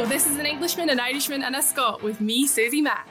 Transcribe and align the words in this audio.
Hello, 0.00 0.08
this 0.08 0.26
is 0.26 0.38
an 0.38 0.46
Englishman, 0.46 0.88
an 0.88 0.98
Irishman, 0.98 1.42
and 1.42 1.54
a 1.54 1.60
Scot 1.60 2.02
with 2.02 2.22
me, 2.22 2.48
Suzie 2.48 2.82
Mack. 2.82 3.06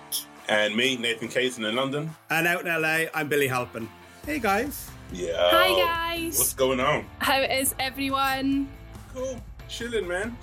And 0.47 0.75
me, 0.75 0.97
Nathan 0.97 1.27
Caton 1.27 1.63
in 1.65 1.75
London. 1.75 2.09
And 2.31 2.47
out 2.47 2.65
in 2.65 2.81
LA, 2.81 3.11
I'm 3.13 3.29
Billy 3.29 3.47
Halpin. 3.47 3.87
Hey 4.25 4.39
guys. 4.39 4.89
Yeah. 5.13 5.35
Hi, 5.37 5.69
guys. 5.79 6.39
What's 6.39 6.55
going 6.55 6.79
on? 6.79 7.05
How 7.19 7.41
is 7.41 7.75
everyone? 7.77 8.67
Cool. 9.13 9.39
Chilling, 9.67 10.07
man. 10.07 10.35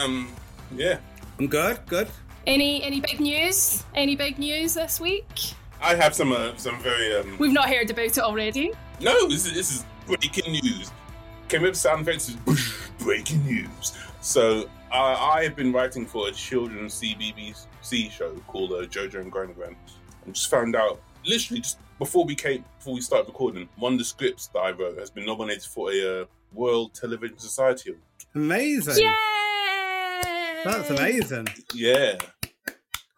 Um, 0.00 0.32
yeah. 0.76 0.98
I'm 1.40 1.48
good, 1.48 1.80
good. 1.86 2.06
Any 2.46 2.80
any 2.84 3.00
big 3.00 3.18
news? 3.18 3.82
Any 3.96 4.14
big 4.14 4.38
news 4.38 4.74
this 4.74 5.00
week? 5.00 5.54
I 5.82 5.96
have 5.96 6.14
some 6.14 6.30
uh, 6.30 6.52
some 6.56 6.78
very 6.84 7.16
um. 7.16 7.36
We've 7.36 7.52
not 7.52 7.68
heard 7.68 7.90
about 7.90 8.16
it 8.16 8.20
already. 8.20 8.70
No, 9.00 9.26
this 9.26 9.44
is, 9.44 9.54
this 9.54 9.74
is 9.74 9.84
breaking 10.06 10.52
news. 10.52 10.92
Came 11.48 11.64
up 11.64 11.74
sound 11.74 12.06
effects. 12.06 12.28
is 12.28 12.36
Breaking 13.00 13.44
news. 13.44 13.92
So 14.20 14.68
uh, 14.94 15.16
I 15.20 15.42
have 15.42 15.56
been 15.56 15.72
writing 15.72 16.06
for 16.06 16.28
a 16.28 16.32
children's 16.32 16.94
CBBC 17.00 18.10
show 18.10 18.32
called 18.46 18.72
uh, 18.72 18.86
JoJo 18.86 19.20
and 19.20 19.32
Gran 19.32 19.52
Gran, 19.52 19.76
and 20.24 20.34
just 20.34 20.48
found 20.48 20.76
out 20.76 21.02
literally 21.26 21.60
just 21.60 21.78
before 21.98 22.24
we 22.24 22.34
came 22.36 22.64
before 22.78 22.94
we 22.94 23.00
started 23.00 23.26
recording, 23.26 23.68
one 23.76 23.94
of 23.94 23.98
the 23.98 24.04
scripts 24.04 24.46
that 24.48 24.60
I 24.60 24.70
wrote 24.70 24.98
has 24.98 25.10
been 25.10 25.26
nominated 25.26 25.64
for 25.64 25.92
a 25.92 26.22
uh, 26.22 26.24
Royal 26.54 26.88
Television 26.90 27.38
Society 27.38 27.90
Award. 27.90 28.02
Amazing. 28.34 29.04
Yay! 29.04 30.62
That's 30.64 30.90
amazing. 30.90 31.48
Yeah. 31.74 32.16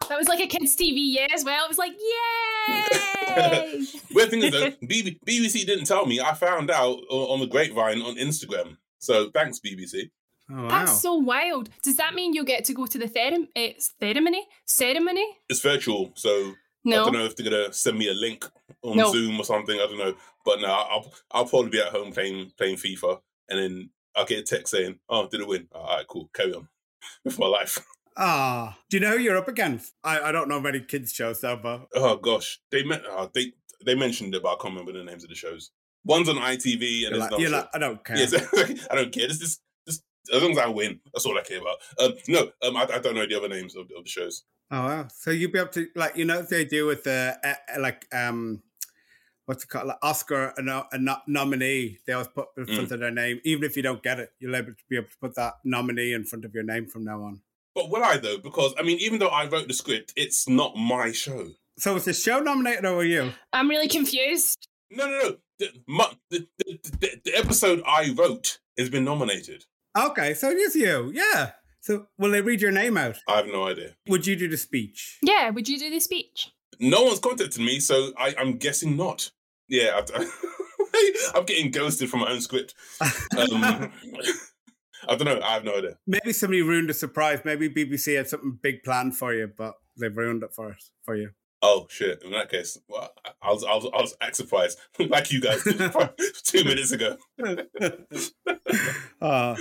That 0.09 0.19
was 0.19 0.29
like 0.29 0.41
a 0.41 0.47
kids' 0.47 0.77
TV 0.77 0.97
year 0.97 1.27
as 1.35 1.45
well. 1.45 1.65
It 1.65 1.69
was 1.69 1.79
like, 1.79 1.93
yay! 1.93 3.85
Weird 4.15 4.31
thing 4.31 4.43
is 4.43 4.53
though, 4.53 4.71
BBC 4.87 5.67
didn't 5.67 5.85
tell 5.85 6.07
me. 6.07 6.21
I 6.21 6.33
found 6.35 6.71
out 6.71 6.99
on 7.11 7.41
the 7.41 7.47
grapevine 7.47 8.01
on 8.03 8.17
Instagram. 8.17 8.77
So 8.99 9.31
thanks, 9.31 9.61
BBC. 9.61 10.11
Oh 10.51 10.63
wow. 10.63 10.69
That's 10.69 11.01
so 11.03 11.15
wild. 11.15 11.71
Does 11.83 11.97
that 11.97 12.15
mean 12.15 12.33
you'll 12.33 12.45
get 12.45 12.65
to 12.67 12.75
go 12.75 12.87
to 12.87 12.99
the 12.99 13.09
ther- 13.09 13.47
uh, 13.57 13.69
ceremony? 14.01 14.47
Ceremony? 14.65 15.27
It's 15.49 15.61
virtual, 15.61 16.13
so 16.15 16.53
I 16.87 16.91
don't 16.91 17.13
know 17.13 17.25
if 17.25 17.35
they're 17.37 17.51
gonna 17.51 17.73
send 17.73 17.99
me 17.99 18.09
a 18.09 18.15
link 18.15 18.45
on 18.83 18.97
No. 18.97 19.11
Zoom 19.13 19.41
or 19.41 19.45
something. 19.45 19.77
I 19.77 19.87
don't 19.87 19.99
know, 19.99 20.15
but 20.45 20.61
no, 20.61 20.69
I'll 20.69 21.13
I'll 21.33 21.47
probably 21.47 21.71
be 21.71 21.81
at 21.81 21.89
home 21.89 22.13
playing 22.13 22.53
playing 22.57 22.77
FIFA, 22.77 23.21
and 23.49 23.59
then 23.59 23.91
I'll 24.15 24.25
get 24.25 24.39
a 24.39 24.43
text 24.43 24.71
saying, 24.71 24.99
"Oh, 25.09 25.27
did 25.29 25.41
it 25.41 25.49
win? 25.49 25.67
All 25.73 25.85
right, 25.97 26.07
cool, 26.07 26.31
carry 26.33 26.55
on 26.55 26.69
with 27.25 27.39
my 27.39 27.47
life." 27.47 27.79
Ah, 28.17 28.79
do 28.89 28.97
you 28.97 29.01
know 29.03 29.11
who 29.17 29.19
you're 29.19 29.37
up 29.37 29.49
against? 29.49 29.95
I, 30.03 30.21
I 30.21 30.33
don't 30.33 30.49
know 30.49 30.61
many 30.61 30.81
kids 30.81 31.13
shows 31.13 31.41
though, 31.41 31.57
but 31.63 31.89
Oh 31.95 32.17
gosh, 32.17 32.61
they 32.71 32.83
met. 32.85 33.03
Oh, 33.09 33.29
they 33.35 33.53
they 33.85 33.95
mentioned 33.97 34.35
it, 34.35 34.43
but 34.43 34.51
I 34.51 34.63
can't 34.63 34.75
remember 34.75 34.93
the 34.93 35.05
names 35.05 35.23
of 35.25 35.29
the 35.29 35.35
shows. 35.35 35.71
One's 36.05 36.29
on 36.29 36.37
ITV, 36.37 36.73
and 36.73 36.83
you're 36.83 37.11
there's 37.11 37.21
like, 37.21 37.29
another 37.31 37.43
you're 37.43 37.51
show- 37.51 37.57
like, 37.57 37.69
I 37.75 37.79
don't 37.79 38.05
care. 38.05 38.17
Yes, 38.17 38.87
I 38.91 38.95
don't 38.95 39.13
care. 39.13 39.27
This 39.27 39.37
is 39.37 39.41
just 39.41 39.61
as 40.35 40.43
long 40.43 40.53
as 40.53 40.59
I 40.59 40.69
win. 40.69 41.01
That's 41.13 41.27
all 41.27 41.39
I 41.39 41.43
care 41.43 41.61
about. 41.61 41.77
Um, 41.99 42.15
no, 42.29 42.51
um, 42.63 42.77
I, 42.77 42.83
I 42.95 42.99
don't 42.99 43.15
know 43.15 43.27
the 43.27 43.37
other 43.37 43.49
names 43.49 43.77
of, 43.77 43.87
of 43.97 44.05
the 44.05 44.11
shows. 44.11 44.45
Oh 44.71 44.85
wow! 44.85 45.09
So 45.15 45.31
you'd 45.31 45.53
be 45.53 45.59
able 45.61 45.71
to 45.73 45.87
like 45.95 46.17
you 46.17 46.25
know 46.25 46.41
what 46.41 46.51
they 46.51 46.65
do 46.65 46.87
with 46.87 47.05
the 47.05 47.37
uh, 47.45 47.55
uh, 47.77 47.81
like 47.81 48.07
um 48.13 48.63
what's 49.45 49.63
it 49.63 49.69
called 49.69 49.87
like 49.87 49.99
Oscar 50.03 50.53
a, 50.57 50.63
no, 50.63 50.85
a 50.91 50.99
no- 50.99 51.21
nominee 51.29 51.99
they 52.07 52.13
always 52.13 52.27
put 52.29 52.49
in 52.57 52.67
Mm. 52.67 52.75
front 52.75 52.91
of 52.93 52.99
their 53.01 53.13
name 53.13 53.41
even 53.45 53.63
if 53.63 53.77
you 53.77 53.83
don't 53.85 54.03
get 54.03 54.19
it 54.19 54.31
you'll 54.41 54.57
able 54.57 54.73
to 54.73 54.85
be 54.91 54.97
able 54.97 55.07
to 55.07 55.17
put 55.21 55.37
that 55.37 55.55
nominee 55.65 56.13
in 56.15 56.25
front 56.25 56.45
of 56.45 56.53
your 56.53 56.65
name 56.65 56.87
from 56.87 57.05
now 57.05 57.23
on. 57.23 57.43
But 57.77 57.91
will 57.91 58.03
I 58.03 58.17
though? 58.17 58.39
Because 58.39 58.75
I 58.77 58.83
mean, 58.83 58.99
even 58.99 59.21
though 59.21 59.29
I 59.29 59.47
wrote 59.47 59.69
the 59.69 59.75
script, 59.75 60.13
it's 60.17 60.49
not 60.49 60.75
my 60.77 61.13
show. 61.13 61.51
So 61.79 61.95
was 61.95 62.07
the 62.07 62.13
show 62.15 62.41
nominated 62.41 62.85
or 62.87 62.97
were 62.97 63.05
you? 63.05 63.33
I'm 63.53 63.69
really 63.69 63.87
confused. 63.89 64.67
No, 64.91 65.07
no, 65.07 65.19
no. 65.29 65.37
The, 65.59 65.69
my, 65.87 66.11
the, 66.31 66.47
the, 66.59 66.79
the, 67.01 67.21
the 67.27 67.37
episode 67.37 67.83
I 67.87 68.15
wrote 68.17 68.59
has 68.79 68.89
been 68.91 69.05
nominated. 69.05 69.65
Okay, 69.97 70.35
so 70.35 70.51
it 70.51 70.59
is 70.59 70.77
you. 70.77 71.11
Yeah. 71.15 71.53
So 71.81 72.07
will 72.19 72.31
they 72.31 72.43
read 72.43 72.61
your 72.61 72.73
name 72.73 72.97
out? 72.97 73.19
I 73.29 73.37
have 73.37 73.47
no 73.47 73.67
idea. 73.67 73.97
Would 74.09 74.27
you 74.27 74.37
do 74.37 74.49
the 74.49 74.57
speech? 74.57 75.19
Yeah, 75.23 75.51
would 75.51 75.69
you 75.69 75.79
do 75.79 75.89
the 75.89 76.01
speech? 76.01 76.53
No 76.79 77.05
one's 77.05 77.21
contacted 77.21 77.63
me, 77.63 77.81
so 77.81 78.13
I, 78.19 78.35
I'm 78.39 78.59
guessing 78.59 78.97
not. 78.97 79.31
Yeah, 79.69 80.01
I, 80.15 80.27
I'm 81.35 81.45
getting 81.45 81.71
ghosted 81.71 82.11
from 82.11 82.21
my 82.21 82.31
own 82.31 82.41
script. 82.41 82.75
Um, 83.01 83.11
I 85.09 85.15
don't 85.15 85.25
know. 85.25 85.41
I 85.43 85.55
have 85.55 85.65
no 85.65 85.79
idea. 85.79 85.97
Maybe 86.07 86.33
somebody 86.33 86.61
ruined 86.61 86.91
the 86.91 86.95
surprise. 86.95 87.41
Maybe 87.45 87.71
BBC 87.71 88.17
had 88.17 88.29
something 88.29 88.59
big 88.61 88.83
planned 88.83 89.17
for 89.17 89.33
you, 89.33 89.51
but 89.57 89.75
they've 89.99 90.17
ruined 90.17 90.43
it 90.43 90.53
for 90.53 90.73
us 90.73 90.91
for 91.05 91.17
you. 91.17 91.31
Oh 91.63 91.87
shit! 91.89 92.23
In 92.23 92.33
that 92.33 92.51
case, 92.51 92.79
well, 92.89 93.11
I 93.41 93.51
was 93.51 93.65
I 93.65 93.75
was 93.75 93.87
I 93.95 94.01
was 94.03 94.17
act 94.21 94.37
surprised, 94.37 94.79
like 94.99 95.33
you 95.33 95.41
guys 95.41 95.63
did 95.65 95.79
two 96.45 96.65
minutes 96.65 96.93
ago. 96.93 97.17
Uh, 99.21 99.57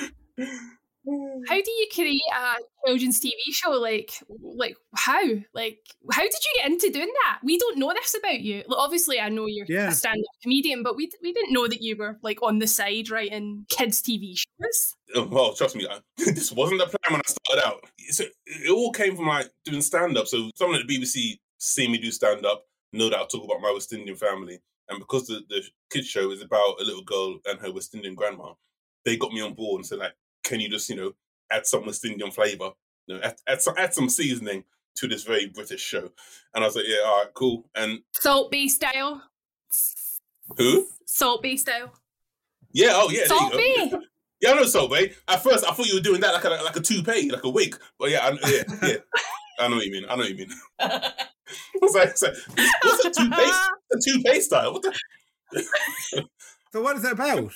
Mm. 1.07 1.41
How 1.47 1.61
do 1.61 1.71
you 1.71 1.87
create 1.93 2.19
a 2.35 2.55
children's 2.87 3.19
TV 3.19 3.33
show? 3.51 3.71
Like, 3.71 4.11
like 4.41 4.75
how? 4.95 5.21
Like, 5.53 5.77
how 6.11 6.23
did 6.23 6.31
you 6.33 6.53
get 6.61 6.71
into 6.71 6.89
doing 6.89 7.11
that? 7.25 7.39
We 7.43 7.59
don't 7.59 7.77
know 7.77 7.93
this 7.93 8.15
about 8.17 8.39
you. 8.39 8.63
Like, 8.67 8.79
obviously, 8.79 9.19
I 9.19 9.29
know 9.29 9.45
you're 9.45 9.67
Yeah. 9.69 9.89
a 9.89 9.91
stand-up 9.91 10.25
comedian, 10.41 10.81
but 10.81 10.95
we 10.95 11.11
we 11.21 11.31
didn't 11.31 11.53
know 11.53 11.67
that 11.67 11.81
you 11.83 11.95
were 11.95 12.17
like 12.23 12.41
on 12.41 12.57
the 12.57 12.65
side 12.67 13.11
writing 13.11 13.65
kids' 13.69 14.01
TV 14.01 14.35
shows. 14.35 14.95
Oh, 15.13 15.27
Well, 15.27 15.53
trust 15.53 15.75
me, 15.75 15.87
I, 15.87 15.99
this 16.17 16.51
wasn't 16.51 16.79
the 16.79 16.87
plan 16.87 17.11
when 17.11 17.21
I 17.21 17.29
started 17.29 17.67
out. 17.67 17.83
So 18.09 18.23
it 18.47 18.71
all 18.71 18.91
came 18.91 19.15
from 19.15 19.27
like 19.27 19.51
doing 19.63 19.81
stand 19.81 20.17
up. 20.17 20.27
So 20.27 20.49
someone 20.55 20.79
at 20.81 20.87
the 20.87 20.97
BBC 20.97 21.39
see 21.59 21.87
me 21.87 21.99
do 21.99 22.09
stand 22.11 22.47
up, 22.47 22.65
know 22.93 23.09
that 23.11 23.19
I 23.19 23.25
talk 23.31 23.43
about 23.43 23.61
my 23.61 23.71
West 23.71 23.93
Indian 23.93 24.17
family, 24.17 24.59
and 24.89 24.97
because 24.99 25.27
the 25.27 25.41
the 25.49 25.61
kids 25.91 26.07
show 26.07 26.31
is 26.31 26.41
about 26.41 26.81
a 26.81 26.83
little 26.83 27.03
girl 27.03 27.37
and 27.45 27.59
her 27.59 27.71
West 27.71 27.93
Indian 27.93 28.15
grandma, 28.15 28.53
they 29.03 29.17
got 29.17 29.33
me 29.33 29.41
on 29.41 29.53
board 29.53 29.79
and 29.79 29.85
said 29.85 29.99
like, 29.99 30.13
can 30.45 30.61
you 30.61 30.69
just 30.69 30.89
you 30.89 30.95
know 30.95 31.11
add 31.51 31.65
some 31.65 31.85
West 31.85 32.05
Indian 32.05 32.31
flavor, 32.31 32.71
you 33.07 33.15
know, 33.15 33.21
add 33.21 33.35
add 33.47 33.61
some, 33.61 33.75
add 33.77 33.93
some 33.93 34.09
seasoning 34.09 34.63
to 34.95 35.07
this 35.07 35.23
very 35.23 35.47
British 35.47 35.81
show, 35.81 36.09
and 36.53 36.63
I 36.63 36.67
was 36.67 36.75
like, 36.75 36.85
yeah, 36.87 37.05
all 37.05 37.23
right, 37.23 37.33
cool. 37.33 37.65
And 37.75 37.99
Salt 38.13 38.51
Bae 38.51 38.67
style. 38.67 39.23
who? 40.57 40.87
Salt 41.05 41.43
Bae 41.43 41.55
style. 41.55 41.93
Yeah, 42.71 42.91
oh 42.93 43.09
yeah, 43.09 43.25
Salt 43.25 43.51
there 43.51 43.61
you 43.61 43.89
go. 43.89 43.97
Bay. 43.97 44.05
Yeah, 44.41 44.51
I 44.51 44.55
know 44.55 44.65
Salt 44.65 44.91
Bae. 44.91 45.11
At 45.29 45.41
first, 45.41 45.65
I 45.65 45.71
thought 45.71 45.87
you 45.87 45.95
were 45.95 46.01
doing 46.01 46.19
that 46.19 46.33
like 46.33 46.43
a 46.43 46.49
like 46.63 46.75
a 46.75 46.81
toupee, 46.81 47.31
like 47.31 47.45
a 47.45 47.49
wig. 47.49 47.79
But 47.97 48.11
yeah, 48.11 48.19
I, 48.27 48.49
yeah, 48.49 48.63
yeah. 48.83 48.97
I 49.59 49.69
know 49.69 49.77
what 49.77 49.85
you 49.85 49.91
mean. 49.93 50.05
I 50.09 50.15
know 50.15 50.23
what 50.23 50.29
you 50.29 50.35
mean. 50.35 50.49
I 50.79 51.13
was 51.81 51.95
like, 51.95 52.09
it's 52.09 52.21
like, 52.21 52.35
what's 52.83 53.05
a 53.05 53.11
toupee? 53.11 53.51
A 53.93 53.97
toupee 54.01 54.41
style? 54.41 54.73
What 54.73 54.81
the? 54.81 54.93
so 56.73 56.81
what 56.81 56.97
is 56.97 57.03
that 57.03 57.13
about? 57.13 57.53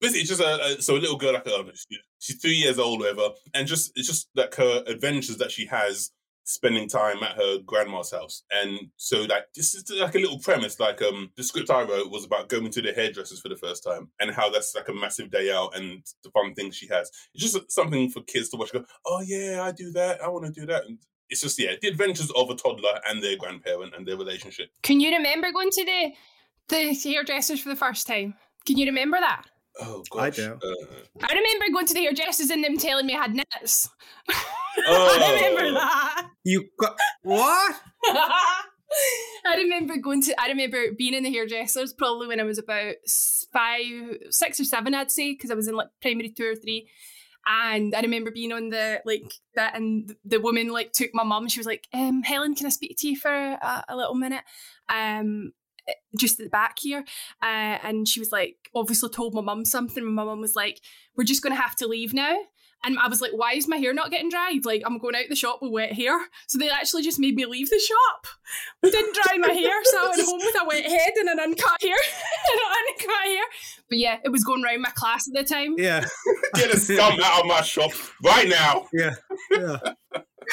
Basically, 0.00 0.24
just 0.24 0.40
a, 0.40 0.78
a 0.78 0.82
so 0.82 0.96
a 0.96 0.98
little 0.98 1.18
girl 1.18 1.34
like 1.34 1.46
um, 1.48 1.70
she, 1.74 1.98
she's 2.18 2.40
three 2.40 2.54
years 2.54 2.78
old, 2.78 3.00
or 3.00 3.04
whatever, 3.04 3.34
and 3.54 3.66
just 3.66 3.92
it's 3.96 4.06
just 4.06 4.28
like 4.34 4.54
her 4.54 4.82
adventures 4.86 5.36
that 5.38 5.50
she 5.50 5.66
has 5.66 6.12
spending 6.44 6.88
time 6.88 7.22
at 7.22 7.36
her 7.36 7.58
grandma's 7.64 8.10
house, 8.10 8.42
and 8.50 8.78
so 8.96 9.22
like 9.22 9.44
this 9.54 9.74
is 9.74 9.84
like 10.00 10.14
a 10.14 10.18
little 10.18 10.38
premise. 10.38 10.80
Like 10.80 11.02
um, 11.02 11.30
the 11.36 11.42
script 11.42 11.70
I 11.70 11.82
wrote 11.82 12.10
was 12.10 12.24
about 12.24 12.48
going 12.48 12.70
to 12.70 12.82
the 12.82 12.92
hairdressers 12.92 13.40
for 13.40 13.48
the 13.48 13.56
first 13.56 13.84
time, 13.84 14.10
and 14.20 14.30
how 14.30 14.50
that's 14.50 14.74
like 14.74 14.88
a 14.88 14.94
massive 14.94 15.30
day 15.30 15.52
out, 15.52 15.76
and 15.76 16.02
the 16.24 16.30
fun 16.30 16.54
things 16.54 16.76
she 16.76 16.88
has. 16.88 17.10
It's 17.34 17.52
just 17.52 17.70
something 17.70 18.10
for 18.10 18.22
kids 18.22 18.48
to 18.50 18.56
watch. 18.56 18.72
Go, 18.72 18.84
oh 19.06 19.20
yeah, 19.20 19.62
I 19.62 19.72
do 19.72 19.92
that. 19.92 20.22
I 20.22 20.28
want 20.28 20.46
to 20.46 20.60
do 20.60 20.66
that. 20.66 20.86
And 20.86 20.98
it's 21.28 21.40
just 21.40 21.58
yeah, 21.58 21.72
the 21.80 21.88
adventures 21.88 22.30
of 22.32 22.50
a 22.50 22.54
toddler 22.54 23.00
and 23.08 23.22
their 23.22 23.36
grandparent 23.36 23.94
and 23.94 24.06
their 24.06 24.16
relationship. 24.16 24.70
Can 24.82 25.00
you 25.00 25.10
remember 25.10 25.52
going 25.52 25.70
to 25.70 25.84
the 25.84 26.12
the 26.68 26.94
hairdressers 26.94 27.60
for 27.60 27.68
the 27.68 27.76
first 27.76 28.06
time? 28.06 28.34
Can 28.66 28.76
you 28.76 28.86
remember 28.86 29.18
that? 29.20 29.44
Oh 29.82 30.02
gosh, 30.10 30.22
I 30.22 30.30
do. 30.30 30.58
Uh, 30.62 30.86
I 31.22 31.34
remember 31.34 31.72
going 31.72 31.86
to 31.86 31.94
the 31.94 32.00
hairdressers 32.00 32.50
and 32.50 32.62
them 32.62 32.76
telling 32.76 33.06
me 33.06 33.14
I 33.14 33.22
had 33.22 33.34
nits. 33.34 33.88
Oh. 34.86 35.18
I 35.20 35.34
remember 35.34 35.72
that. 35.72 36.30
You 36.44 36.68
got 36.78 36.96
what? 37.22 37.80
I 39.46 39.56
remember 39.56 39.96
going 39.96 40.22
to. 40.22 40.40
I 40.40 40.48
remember 40.48 40.92
being 40.96 41.12
in 41.12 41.24
the 41.24 41.30
hairdressers 41.30 41.92
probably 41.92 42.28
when 42.28 42.40
I 42.40 42.44
was 42.44 42.58
about 42.58 42.94
five, 43.52 44.16
six 44.30 44.60
or 44.60 44.64
seven, 44.64 44.94
I'd 44.94 45.10
say, 45.10 45.32
because 45.32 45.50
I 45.50 45.54
was 45.54 45.68
in 45.68 45.74
like 45.74 45.88
primary 46.00 46.30
two 46.30 46.50
or 46.50 46.54
three. 46.54 46.88
And 47.46 47.94
I 47.94 48.00
remember 48.00 48.30
being 48.30 48.52
on 48.52 48.68
the 48.68 49.02
like 49.04 49.32
that, 49.54 49.74
and 49.74 50.14
the 50.24 50.40
woman 50.40 50.68
like 50.68 50.92
took 50.92 51.10
my 51.14 51.24
mum. 51.24 51.48
She 51.48 51.58
was 51.58 51.66
like, 51.66 51.88
um, 51.92 52.22
"Helen, 52.22 52.54
can 52.54 52.66
I 52.66 52.70
speak 52.70 52.96
to 52.98 53.08
you 53.08 53.16
for 53.16 53.30
a, 53.30 53.84
a 53.88 53.96
little 53.96 54.14
minute?" 54.14 54.44
Um, 54.88 55.52
just 56.16 56.40
at 56.40 56.44
the 56.44 56.50
back 56.50 56.78
here, 56.80 57.04
uh, 57.42 57.78
and 57.82 58.08
she 58.08 58.20
was 58.20 58.32
like, 58.32 58.70
obviously 58.74 59.08
told 59.08 59.34
my 59.34 59.40
mum 59.40 59.64
something. 59.64 60.04
My 60.04 60.24
mum 60.24 60.40
was 60.40 60.56
like, 60.56 60.80
"We're 61.16 61.24
just 61.24 61.42
going 61.42 61.54
to 61.54 61.60
have 61.60 61.76
to 61.76 61.86
leave 61.86 62.14
now." 62.14 62.36
And 62.82 62.98
I 62.98 63.08
was 63.08 63.20
like, 63.20 63.32
why 63.32 63.52
is 63.52 63.68
my 63.68 63.76
hair 63.76 63.92
not 63.92 64.10
getting 64.10 64.30
dried? 64.30 64.64
Like, 64.64 64.82
I'm 64.86 64.96
going 64.98 65.14
out 65.14 65.24
the 65.28 65.36
shop 65.36 65.58
with 65.60 65.70
wet 65.70 65.92
hair. 65.92 66.18
So 66.46 66.58
they 66.58 66.70
actually 66.70 67.02
just 67.02 67.18
made 67.18 67.34
me 67.34 67.44
leave 67.44 67.68
the 67.68 67.78
shop. 67.78 68.26
Didn't 68.82 69.14
dry 69.14 69.36
my 69.36 69.52
hair, 69.52 69.84
so 69.84 69.98
I 69.98 70.08
went 70.08 70.22
home 70.22 70.38
with 70.38 70.56
a 70.60 70.64
wet 70.66 70.84
head 70.84 71.12
and 71.18 71.28
an 71.28 71.40
uncut 71.40 71.82
hair. 71.82 71.96
and 72.50 72.60
an 72.60 72.76
uncut 72.88 73.24
hair. 73.26 73.44
But 73.88 73.98
yeah, 73.98 74.18
it 74.24 74.30
was 74.30 74.44
going 74.44 74.62
round 74.62 74.80
my 74.80 74.90
class 74.90 75.28
at 75.28 75.34
the 75.34 75.44
time. 75.44 75.74
Yeah, 75.76 76.06
get 76.54 76.72
a 76.72 76.78
scum 76.78 77.20
out 77.22 77.40
of 77.40 77.46
my 77.46 77.60
shop 77.60 77.92
right 78.24 78.48
now. 78.48 78.86
yeah, 78.92 79.14
yeah, 79.50 79.76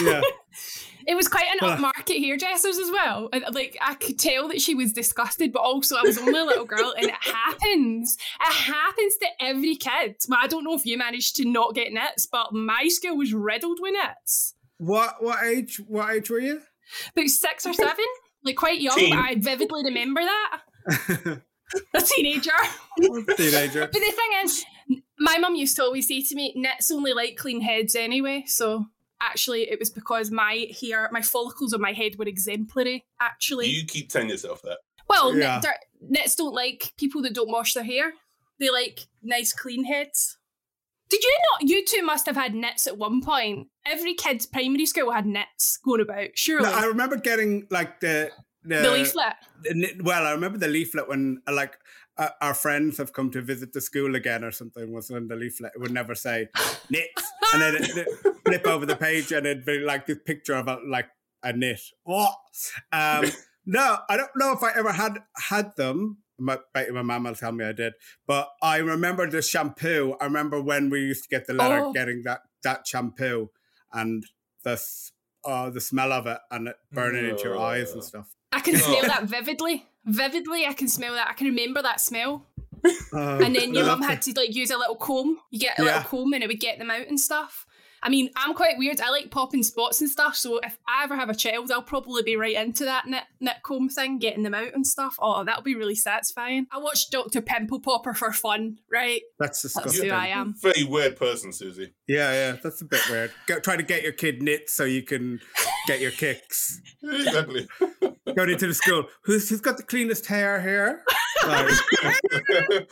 yeah. 0.01 0.21
It 1.07 1.15
was 1.15 1.27
quite 1.27 1.47
an 1.51 1.57
Well- 1.61 1.71
uh, 1.71 1.77
upmarket 1.93 2.19
hairdressers 2.19 2.77
as 2.77 2.91
well. 2.91 3.29
And, 3.31 3.45
uh, 3.45 3.51
Like, 3.53 3.77
I 3.81 3.93
could 3.95 4.19
tell 4.19 4.47
that 4.49 4.61
she 4.61 4.75
was 4.75 4.91
disgusted, 4.93 5.53
but 5.53 5.61
also 5.61 5.95
I 5.95 6.01
was 6.01 6.17
only 6.17 6.37
a 6.39 6.43
little 6.43 6.65
girl, 6.65 6.93
and 6.97 7.05
it 7.07 7.15
happens. 7.21 8.17
It 8.41 8.53
happens 8.53 9.15
to 9.17 9.27
every 9.39 9.75
kid. 9.77 10.17
Well, 10.27 10.39
I 10.41 10.47
don't 10.47 10.63
know 10.65 10.73
if 10.73 10.85
you 10.85 10.97
managed 10.97 11.37
to 11.37 11.45
not 11.45 11.73
get 11.75 11.93
nits, 11.93 12.25
but 12.25 12.53
my 12.53 12.87
school 12.89 13.15
was 13.17 13.33
riddled 13.33 13.79
with 13.81 13.93
nits. 13.93 14.53
What 14.79 15.23
what 15.23 15.43
age? 15.43 15.77
What 15.87 16.13
age 16.13 16.29
were 16.29 16.39
you? 16.39 16.61
about 17.15 17.27
six 17.29 17.65
or 17.65 17.73
seven, 17.73 18.05
like 18.43 18.55
quite 18.57 18.79
young, 18.79 18.95
Teen. 18.97 19.09
but 19.15 19.19
I 19.19 19.35
vividly 19.35 19.83
remember 19.83 20.21
that. 20.21 20.61
A 21.95 22.01
teenager. 22.01 22.51
Teenager. 23.35 23.81
But 23.81 23.91
the 23.93 23.99
thing 23.99 24.31
is, 24.43 24.65
my 25.19 25.37
mum 25.37 25.55
used 25.55 25.75
to 25.77 25.83
always 25.83 26.07
say 26.07 26.21
to 26.21 26.35
me, 26.35 26.53
nits 26.55 26.91
only 26.91 27.13
like 27.13 27.35
clean 27.37 27.61
heads 27.61 27.95
anyway. 27.95 28.43
So 28.47 28.85
actually, 29.21 29.69
it 29.69 29.79
was 29.79 29.89
because 29.89 30.31
my 30.31 30.67
hair, 30.81 31.09
my 31.11 31.21
follicles 31.21 31.73
on 31.73 31.81
my 31.81 31.93
head 31.93 32.17
were 32.17 32.25
exemplary, 32.25 33.05
actually. 33.19 33.67
You 33.67 33.85
keep 33.85 34.09
telling 34.09 34.29
yourself 34.29 34.61
that. 34.63 34.79
well, 35.09 35.35
Yeah. 35.37 35.55
nit- 35.55 35.61
they're- 35.63 35.79
nits 36.21 36.35
don't 36.35 36.53
like 36.53 36.93
people 36.97 37.21
that 37.21 37.33
don't 37.33 37.49
wash 37.49 37.73
their 37.73 37.83
hair. 37.83 38.13
They 38.59 38.69
like 38.69 39.07
nice 39.23 39.53
clean 39.53 39.85
heads. 39.85 40.37
Did 41.09 41.23
you 41.23 41.33
not? 41.53 41.69
You 41.69 41.85
two 41.85 42.01
must 42.03 42.25
have 42.25 42.35
had 42.35 42.53
nits 42.53 42.85
at 42.87 42.97
one 42.97 43.21
point. 43.21 43.69
Every 43.85 44.13
kid's 44.13 44.45
primary 44.45 44.85
school 44.85 45.11
had 45.11 45.25
nits 45.25 45.77
going 45.77 46.01
about, 46.01 46.31
surely. 46.35 46.65
No, 46.69 46.73
I 46.75 46.83
remember 46.85 47.15
getting 47.15 47.65
like 47.69 48.01
the 48.01 48.31
the, 48.63 48.75
the 48.81 48.91
leaflet. 48.91 49.35
the 49.63 50.01
Well, 50.03 50.25
I 50.25 50.31
remember 50.31 50.57
the 50.57 50.67
leaflet 50.67 51.07
when 51.07 51.41
like 51.49 51.77
uh, 52.17 52.29
our 52.41 52.53
friends 52.53 52.97
have 52.97 53.13
come 53.13 53.31
to 53.31 53.41
visit 53.41 53.73
the 53.73 53.81
school 53.81 54.15
again 54.15 54.43
or 54.43 54.51
something. 54.51 54.91
Was 54.91 55.09
in 55.09 55.27
the 55.27 55.35
leaflet. 55.35 55.73
It 55.75 55.79
would 55.81 55.91
never 55.91 56.15
say 56.15 56.49
nits, 56.89 57.23
and 57.53 57.61
then 57.61 57.75
it, 57.75 57.89
it 57.97 58.07
flip 58.45 58.65
over 58.67 58.85
the 58.85 58.95
page 58.95 59.31
and 59.31 59.45
it'd 59.45 59.65
be 59.65 59.79
like 59.79 60.05
this 60.07 60.17
picture 60.25 60.55
of 60.55 60.67
a, 60.67 60.79
like 60.87 61.07
a 61.43 61.53
nit. 61.53 61.81
What? 62.03 62.35
Um, 62.91 63.25
no, 63.65 63.97
I 64.09 64.17
don't 64.17 64.31
know 64.35 64.53
if 64.53 64.63
I 64.63 64.71
ever 64.75 64.91
had 64.93 65.19
had 65.35 65.75
them. 65.75 66.17
My, 66.39 66.59
bet 66.73 66.91
my 66.93 67.01
mum 67.01 67.23
will 67.23 67.33
tell 67.33 67.51
me 67.51 67.65
I 67.65 67.71
did, 67.71 67.93
but 68.27 68.49
I 68.61 68.77
remember 68.77 69.27
the 69.29 69.41
shampoo. 69.41 70.15
I 70.21 70.25
remember 70.25 70.61
when 70.61 70.89
we 70.91 70.99
used 71.01 71.23
to 71.23 71.29
get 71.29 71.47
the 71.47 71.53
letter 71.53 71.79
Oh. 71.85 71.93
getting 71.93 72.21
that 72.25 72.41
that 72.63 72.85
shampoo 72.87 73.49
and 73.91 74.23
the 74.63 74.79
uh, 75.45 75.69
the 75.71 75.81
smell 75.81 76.11
of 76.11 76.27
it 76.27 76.37
and 76.51 76.67
it 76.67 76.75
burning 76.91 77.25
into 77.27 77.43
your 77.45 77.57
eyes 77.57 77.91
and 77.93 78.03
stuff. 78.03 78.35
I 78.51 78.59
can 78.59 78.75
feel 78.75 78.99
Oh. 79.03 79.07
that 79.07 79.23
vividly. 79.23 79.87
Vividly, 80.07 80.65
I 80.65 80.73
can 80.73 80.87
smell 80.87 81.13
that. 81.13 81.27
I 81.29 81.33
can 81.33 81.47
remember 81.47 81.81
that 81.81 82.01
smell. 82.01 82.45
Uh, 83.13 83.37
And 83.43 83.55
then 83.55 83.73
your 83.73 83.83
I 83.83 83.87
mum 83.87 84.01
had 84.01 84.21
to 84.23 84.33
like 84.35 84.55
use 84.55 84.71
a 84.71 84.77
little 84.77 84.95
comb. 84.95 85.39
You 85.51 85.59
get 85.59 85.77
a 85.79 85.83
Yeah. 85.83 85.87
little 85.97 86.09
comb 86.09 86.33
and 86.33 86.43
it 86.43 86.47
would 86.47 86.59
get 86.59 86.79
them 86.79 86.89
out 86.91 87.07
and 87.07 87.19
stuff. 87.19 87.65
I 88.03 88.09
mean, 88.09 88.29
I'm 88.35 88.53
quite 88.53 88.77
weird. 88.77 89.01
I 89.01 89.09
like 89.09 89.31
popping 89.31 89.63
spots 89.63 89.99
and 90.01 90.09
stuff. 90.09 90.35
So 90.35 90.59
if 90.59 90.77
I 90.87 91.03
ever 91.03 91.15
have 91.15 91.29
a 91.29 91.35
child, 91.35 91.71
I'll 91.71 91.81
probably 91.81 92.21
be 92.21 92.35
right 92.37 92.55
into 92.55 92.85
that 92.85 93.07
nit, 93.07 93.23
nit 93.41 93.55
comb 93.63 93.89
thing, 93.89 94.19
getting 94.19 94.43
them 94.43 94.53
out 94.53 94.73
and 94.75 94.85
stuff. 94.85 95.15
Oh, 95.19 95.43
that'll 95.43 95.63
be 95.63 95.73
really 95.75 95.95
satisfying. 95.95 96.67
I 96.71 96.77
watched 96.77 97.11
Dr. 97.11 97.41
Pimple 97.41 97.79
Popper 97.79 98.13
for 98.13 98.31
fun, 98.31 98.77
right? 98.89 99.23
That's 99.39 99.63
disgusting. 99.63 99.81
That's 99.83 99.93
disgusting. 99.99 100.09
who 100.11 100.15
I 100.15 100.39
am. 100.39 100.53
Very 100.61 100.83
weird 100.83 101.17
person, 101.17 101.49
Suzie. 101.49 101.91
Yeah, 102.07 102.31
yeah, 102.31 102.57
that's 102.63 102.81
a 102.81 102.85
bit 102.85 103.01
weird. 103.09 103.31
Go, 103.47 103.59
try 103.59 103.75
to 103.75 103.83
get 103.83 104.03
your 104.03 104.13
kid 104.13 104.43
nit 104.43 104.69
so 104.69 104.83
you 104.85 105.01
can 105.01 105.41
get 105.87 105.99
your 105.99 106.11
kicks. 106.11 106.79
Exactly. 107.03 107.67
Going 108.37 108.51
into 108.51 108.67
the 108.67 108.73
school. 108.75 109.05
Who's 109.23 109.49
who's 109.49 109.61
got 109.61 109.77
the 109.77 109.83
cleanest 109.83 110.27
hair 110.27 110.61
here? 110.61 111.03
Like, 111.47 111.71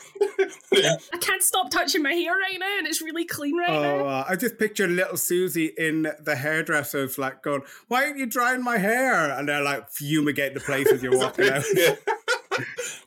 I 0.73 1.17
can't 1.21 1.43
stop 1.43 1.69
touching 1.69 2.01
my 2.01 2.13
hair 2.13 2.33
right 2.33 2.59
now 2.59 2.77
and 2.79 2.87
it's 2.87 2.99
really 2.99 3.25
clean 3.25 3.55
right 3.55 3.69
oh, 3.69 3.81
now. 3.81 4.05
uh, 4.07 4.25
I 4.27 4.37
just 4.37 4.57
picture 4.57 4.87
little 4.87 5.17
Suzie 5.17 5.69
in 5.77 6.07
the 6.19 6.35
hairdressers, 6.35 7.19
like 7.19 7.43
going, 7.43 7.61
"Why 7.89 8.05
aren't 8.05 8.17
you 8.17 8.25
drying 8.25 8.63
my 8.63 8.79
hair?" 8.79 9.29
And 9.37 9.47
they're 9.47 9.61
like 9.61 9.91
fumigate 9.91 10.55
the 10.55 10.61
place 10.61 10.91
as 10.91 11.03
you're 11.03 11.15
walking 11.15 11.47
out. 11.49 11.63
yeah. 11.75 11.93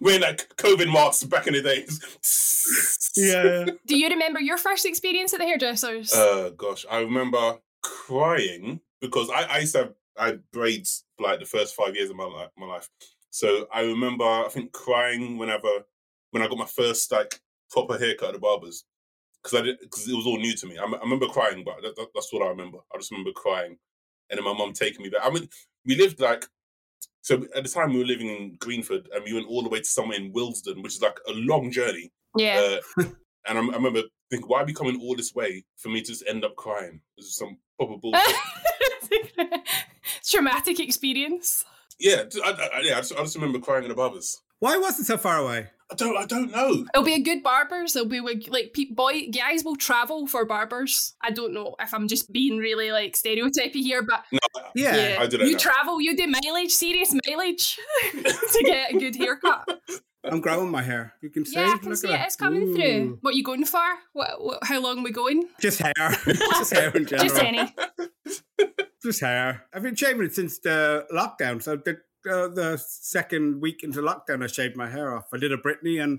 Wearing 0.01 0.23
like 0.23 0.55
COVID 0.59 0.93
masks 0.93 1.25
back 1.25 1.49
in 1.49 1.55
the 1.55 1.63
days. 1.63 2.01
Yeah, 3.17 3.67
Do 3.85 3.99
you 3.99 4.09
remember 4.11 4.39
your 4.39 4.59
first 4.59 4.87
experience 4.87 5.35
at 5.35 5.41
the 5.41 5.45
hairdressers? 5.45 6.13
Uh, 6.13 6.51
gosh, 6.57 6.87
I 6.89 7.01
remember 7.01 7.59
crying 7.83 8.81
because 9.01 9.29
I, 9.29 9.43
I 9.43 9.59
used 9.59 9.73
to 9.73 9.79
have 9.79 9.95
I 10.19 10.27
had 10.27 10.43
braids 10.53 11.05
like 11.19 11.41
the 11.41 11.47
first 11.47 11.75
five 11.75 11.95
years 11.95 12.11
of 12.11 12.17
my 12.17 12.25
life. 12.25 12.51
My 12.57 12.67
life. 12.67 12.89
So 13.31 13.67
I 13.73 13.83
remember, 13.83 14.25
I 14.25 14.49
think, 14.51 14.73
crying 14.73 15.39
whenever 15.39 15.69
when 16.31 16.43
I 16.43 16.49
got 16.49 16.59
my 16.59 16.67
first 16.67 17.11
like 17.13 17.41
proper 17.71 17.99
haircut 17.99 18.29
at 18.29 18.35
the 18.35 18.41
barbers 18.41 18.85
because 19.43 19.59
I 19.61 19.63
did 19.65 19.81
because 19.81 20.09
it 20.09 20.17
was 20.17 20.27
all 20.27 20.39
new 20.39 20.55
to 20.55 20.67
me. 20.67 20.79
I, 20.79 20.83
m- 20.85 20.95
I 20.95 20.99
remember 21.01 21.27
crying, 21.27 21.63
but 21.65 21.77
that, 21.83 21.97
that- 21.97 22.09
that's 22.15 22.33
what 22.33 22.43
I 22.43 22.49
remember. 22.49 22.79
I 22.95 22.99
just 22.99 23.11
remember 23.11 23.33
crying, 23.33 23.77
and 24.31 24.39
then 24.39 24.45
my 24.45 24.53
mum 24.55 24.73
taking 24.73 25.03
me 25.03 25.11
back. 25.11 25.23
I 25.25 25.31
mean, 25.31 25.49
we 25.85 25.97
lived 25.97 26.21
like 26.21 26.45
so 27.23 27.45
at 27.55 27.63
the 27.65 27.69
time 27.69 27.93
we 27.93 27.99
were 27.99 28.05
living 28.07 28.29
in 28.29 28.57
Greenford, 28.59 29.09
and 29.13 29.23
we 29.25 29.35
went 29.35 29.47
all 29.49 29.63
the 29.63 29.69
way 29.69 29.79
to 29.81 29.85
somewhere 29.85 30.19
in 30.19 30.33
Willesden, 30.33 30.83
which 30.83 30.95
is 30.97 31.03
like 31.03 31.19
a 31.29 31.33
long 31.33 31.71
journey. 31.71 32.11
yeah. 32.37 32.79
Uh, 32.99 33.03
and 33.49 33.59
I, 33.59 33.61
I 33.61 33.77
remember 33.77 34.03
thinking, 34.31 34.49
why 34.49 34.63
are 34.63 34.67
we 34.67 34.73
coming 34.75 34.99
all 35.01 35.15
this 35.17 35.35
way 35.35 35.65
for 35.77 35.89
me 35.91 36.01
to 36.01 36.07
just 36.07 36.25
end 36.27 36.45
up 36.45 36.57
crying? 36.57 37.01
This 37.17 37.27
is 37.27 37.37
some 37.37 37.59
proper 37.79 37.97
bullshit. 38.03 38.35
Traumatic 40.31 40.81
experience. 40.81 41.65
yeah, 41.99 42.25
I, 42.45 42.51
I, 42.51 42.81
yeah. 42.83 42.95
I 42.97 43.01
just, 43.01 43.13
I 43.13 43.23
just 43.23 43.35
remember 43.37 43.59
crying 43.59 43.85
at 43.85 43.89
the 43.89 43.95
barbers. 43.95 44.41
why 44.61 44.77
was 44.77 44.99
it 45.01 45.05
so 45.05 45.17
far 45.17 45.39
away? 45.39 45.69
I 45.91 45.95
don't, 45.95 46.17
I 46.19 46.27
don't 46.27 46.51
know. 46.53 46.85
It'll 46.95 47.03
be 47.05 47.15
a 47.15 47.23
good 47.23 47.43
barbers. 47.43 47.97
It'll 47.97 48.07
be 48.09 48.21
like, 48.21 48.45
like 48.51 48.75
pe- 48.75 48.91
boy 48.93 49.29
guys 49.33 49.65
will 49.65 49.77
travel 49.77 50.27
for 50.27 50.45
barbers. 50.45 51.15
I 51.23 51.31
don't 51.31 51.55
know 51.55 51.77
if 51.81 51.95
I'm 51.95 52.09
just 52.09 52.31
being 52.31 52.59
really 52.59 52.93
like 52.93 53.17
stereotypy 53.17 53.81
here, 53.83 54.03
but 54.03 54.23
No, 54.31 54.39
Yeah, 54.75 55.17
I 55.19 55.27
do 55.27 55.39
that 55.39 55.47
you 55.47 55.53
now. 55.53 55.59
travel, 55.59 55.99
you 56.01 56.15
do 56.15 56.27
mileage, 56.27 56.73
serious 56.73 57.15
mileage 57.27 57.79
to 58.13 58.63
get 58.65 58.95
a 58.95 58.99
good 58.99 59.17
haircut. 59.17 59.67
I'm 60.31 60.41
growing 60.41 60.71
my 60.71 60.83
hair. 60.83 61.15
You 61.23 61.31
can 61.31 61.45
see. 61.45 61.59
yeah, 61.59 61.73
I 61.75 61.79
can 61.79 61.91
Look 61.91 61.99
see 61.99 62.13
it. 62.13 62.21
It's 62.21 62.37
coming 62.37 62.63
Ooh. 62.63 62.75
through. 62.75 63.19
What 63.21 63.35
are 63.35 63.37
you 63.37 63.45
going 63.45 63.65
for? 63.65 63.83
What, 64.13 64.43
what? 64.43 64.59
How 64.63 64.81
long 64.81 65.01
are 65.01 65.05
we 65.05 65.11
going? 65.11 65.49
Just 65.61 65.81
hair. 65.81 65.93
just 66.27 66.73
hair 66.73 66.91
in 66.91 67.07
general. 67.07 67.29
Just 67.29 67.43
any. 67.43 67.75
Just 69.03 69.21
hair. 69.21 69.65
I've 69.73 69.85
been 69.85 69.95
shaving 69.95 70.25
it 70.25 70.35
since 70.35 70.59
the 70.59 71.07
lockdown. 71.15 71.63
So 71.63 71.77
the 71.77 71.99
uh, 72.29 72.49
the 72.49 72.77
second 72.85 73.61
week 73.61 73.85
into 73.85 74.01
lockdown, 74.01 74.43
I 74.43 74.49
shaved 74.49 74.77
my 74.77 74.89
hair 74.91 75.15
off. 75.17 75.27
I 75.33 75.39
did 75.39 75.53
a 75.53 75.57
Britney, 75.57 76.03
and 76.03 76.19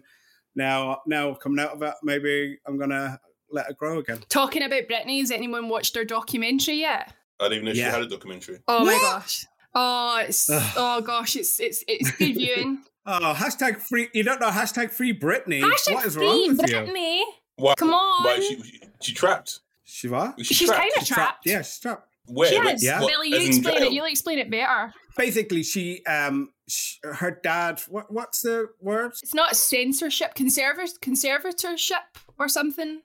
now 0.56 1.02
now 1.06 1.34
coming 1.34 1.60
out 1.60 1.72
of 1.72 1.82
it, 1.82 1.94
maybe 2.04 2.58
I'm 2.66 2.80
gonna 2.80 3.20
let 3.52 3.70
it 3.70 3.78
grow 3.78 4.00
again. 4.00 4.20
Talking 4.30 4.64
about 4.64 4.84
Britney, 4.90 5.20
has 5.20 5.30
anyone 5.30 5.68
watched 5.68 5.96
her 5.98 6.06
documentary 6.06 6.78
yet? 6.78 7.14
I 7.40 7.50
didn't 7.50 7.64
even 7.64 7.66
know 7.66 7.74
she 7.74 7.82
had 7.82 8.02
a 8.02 8.08
documentary. 8.08 8.60
Oh 8.68 8.86
my 8.86 8.94
gosh. 8.94 9.46
Oh, 9.76 10.24
it's 10.28 10.50
oh 10.52 11.02
gosh, 11.02 11.36
it's 11.36 11.60
it's 11.60 11.84
it's 11.88 12.12
good 12.12 12.36
viewing. 12.36 12.84
Oh, 13.12 13.34
hashtag 13.36 13.78
free. 13.82 14.08
You 14.14 14.22
don't 14.22 14.40
know 14.40 14.50
hashtag 14.50 14.92
free 14.92 15.18
Britney. 15.18 15.62
Hashtag 15.62 15.94
what 15.96 16.06
is 16.06 16.16
free 16.16 16.28
wrong 16.28 16.48
with 16.58 16.70
you? 16.70 16.76
Britney. 16.76 17.22
Come 17.78 17.92
on. 17.92 18.24
Why 18.24 18.40
she, 18.40 18.62
she, 18.62 18.80
she 19.02 19.14
trapped? 19.14 19.62
She 19.84 20.08
what? 20.08 20.38
Was 20.38 20.46
she 20.46 20.54
She's 20.54 20.68
trapped? 20.68 20.82
kind 20.82 20.92
of 20.96 21.00
She's 21.00 21.16
trapped. 21.16 21.46
Yeah, 21.46 21.62
she's 21.64 21.80
trapped. 21.80 22.08
Where? 22.28 22.50
She 22.50 22.60
Like. 22.60 22.78
Yeah. 22.82 23.00
Billy, 23.00 23.30
you 23.30 23.38
as 23.38 23.48
explain 23.48 23.82
it. 23.84 23.92
You'll 23.94 24.06
explain 24.06 24.38
it 24.38 24.52
better. 24.52 24.94
Basically, 25.18 25.64
she 25.64 26.06
um, 26.06 26.50
sh 26.68 26.98
her 27.04 27.40
dad. 27.44 27.82
What 27.88 28.12
what's 28.14 28.42
the 28.42 28.68
word? 28.80 29.14
It's 29.24 29.34
not 29.34 29.56
censorship, 29.56 30.36
conserva- 30.36 31.00
conservatorship 31.00 32.04
or 32.38 32.48
something. 32.48 33.02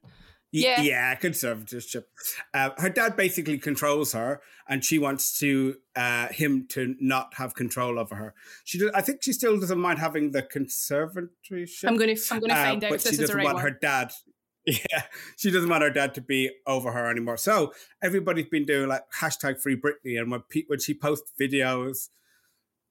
Yeah. 0.56 0.80
yeah, 0.82 1.16
conservatorship. 1.16 2.04
Uh, 2.52 2.70
her 2.78 2.88
dad 2.88 3.16
basically 3.16 3.58
controls 3.58 4.12
her, 4.12 4.40
and 4.68 4.84
she 4.84 4.98
wants 5.00 5.38
to 5.40 5.76
uh, 5.96 6.28
him 6.28 6.66
to 6.70 6.94
not 7.00 7.34
have 7.34 7.54
control 7.54 7.98
over 7.98 8.14
her. 8.14 8.34
She, 8.64 8.78
does, 8.78 8.90
I 8.94 9.00
think, 9.02 9.22
she 9.22 9.32
still 9.32 9.58
doesn't 9.58 9.80
mind 9.80 9.98
having 9.98 10.30
the 10.30 10.42
conservatorship. 10.42 11.84
I'm 11.88 11.96
gonna 11.96 12.14
I'm 12.30 12.40
gonna 12.40 12.54
Uh, 12.54 12.64
find 12.64 12.84
out 12.84 12.90
but 12.90 12.94
if 12.96 13.02
this 13.04 13.14
she 13.14 13.20
doesn't 13.20 13.42
want 13.42 13.54
one. 13.54 13.62
her 13.62 13.70
dad. 13.70 14.12
Yeah, 14.66 15.02
she 15.36 15.50
doesn't 15.50 15.68
want 15.68 15.82
her 15.82 15.90
dad 15.90 16.14
to 16.14 16.22
be 16.22 16.50
over 16.66 16.90
her 16.90 17.10
anymore. 17.10 17.36
So 17.36 17.74
everybody's 18.02 18.48
been 18.48 18.64
doing 18.64 18.88
like 18.88 19.02
hashtag 19.20 19.60
Free 19.60 19.76
Britney, 19.76 20.18
and 20.18 20.30
when 20.30 20.40
pe- 20.48 20.64
when 20.68 20.78
she 20.80 20.94
posts 20.94 21.30
videos 21.38 22.08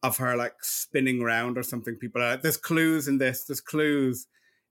of 0.03 0.17
her 0.17 0.35
like 0.37 0.53
spinning 0.61 1.19
around 1.23 1.57
or 1.57 1.63
something, 1.63 1.95
people 1.95 2.21
are 2.21 2.31
like, 2.33 2.43
"There's 2.43 2.57
clues 2.57 3.07
in 3.07 3.17
this. 3.17 3.45
There's 3.45 3.59
clues 3.59 4.27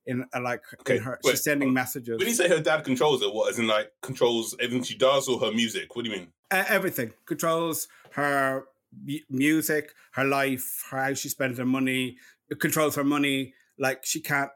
in 0.06 0.24
uh, 0.34 0.40
like 0.40 0.62
Okay, 0.80 0.96
in 0.96 1.02
her. 1.02 1.18
wait, 1.24 1.30
she's 1.32 1.44
sending 1.44 1.72
messages. 1.72 2.18
When 2.18 2.26
you 2.28 2.34
say 2.34 2.48
her 2.48 2.60
dad 2.60 2.84
controls 2.84 3.22
her, 3.22 3.28
what? 3.30 3.50
As 3.50 3.58
in, 3.58 3.66
like, 3.66 3.90
controls 4.02 4.54
everything 4.60 4.82
she 4.82 4.96
does 4.96 5.28
or 5.28 5.38
her 5.40 5.52
music? 5.52 5.94
What 5.94 6.04
do 6.04 6.10
you 6.10 6.16
mean? 6.16 6.28
uh, 6.50 6.64
everything 6.68 7.12
controls 7.26 7.88
her 8.12 8.64
mu- 9.04 9.18
music, 9.30 9.92
her 10.12 10.24
life, 10.24 10.84
her 10.90 10.98
how 11.04 11.14
she 11.14 11.28
spends 11.28 11.58
her 11.58 11.64
money. 11.64 12.16
It 12.50 12.60
controls 12.60 12.94
her 12.96 13.04
money. 13.04 13.54
Like 13.78 14.04
she 14.04 14.20
can't 14.20 14.50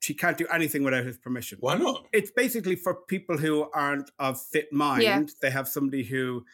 she 0.00 0.14
can't 0.14 0.36
do 0.36 0.46
anything 0.52 0.82
without 0.82 1.04
his 1.04 1.16
permission. 1.16 1.58
Why 1.60 1.76
not? 1.76 2.06
It's 2.12 2.30
basically 2.30 2.76
for 2.76 2.94
people 3.06 3.38
who 3.38 3.70
aren't 3.72 4.10
of 4.18 4.40
fit 4.40 4.72
mind. 4.72 5.02
Yeah. 5.04 5.22
They 5.40 5.50
have 5.50 5.68
somebody 5.68 6.02
who 6.02 6.44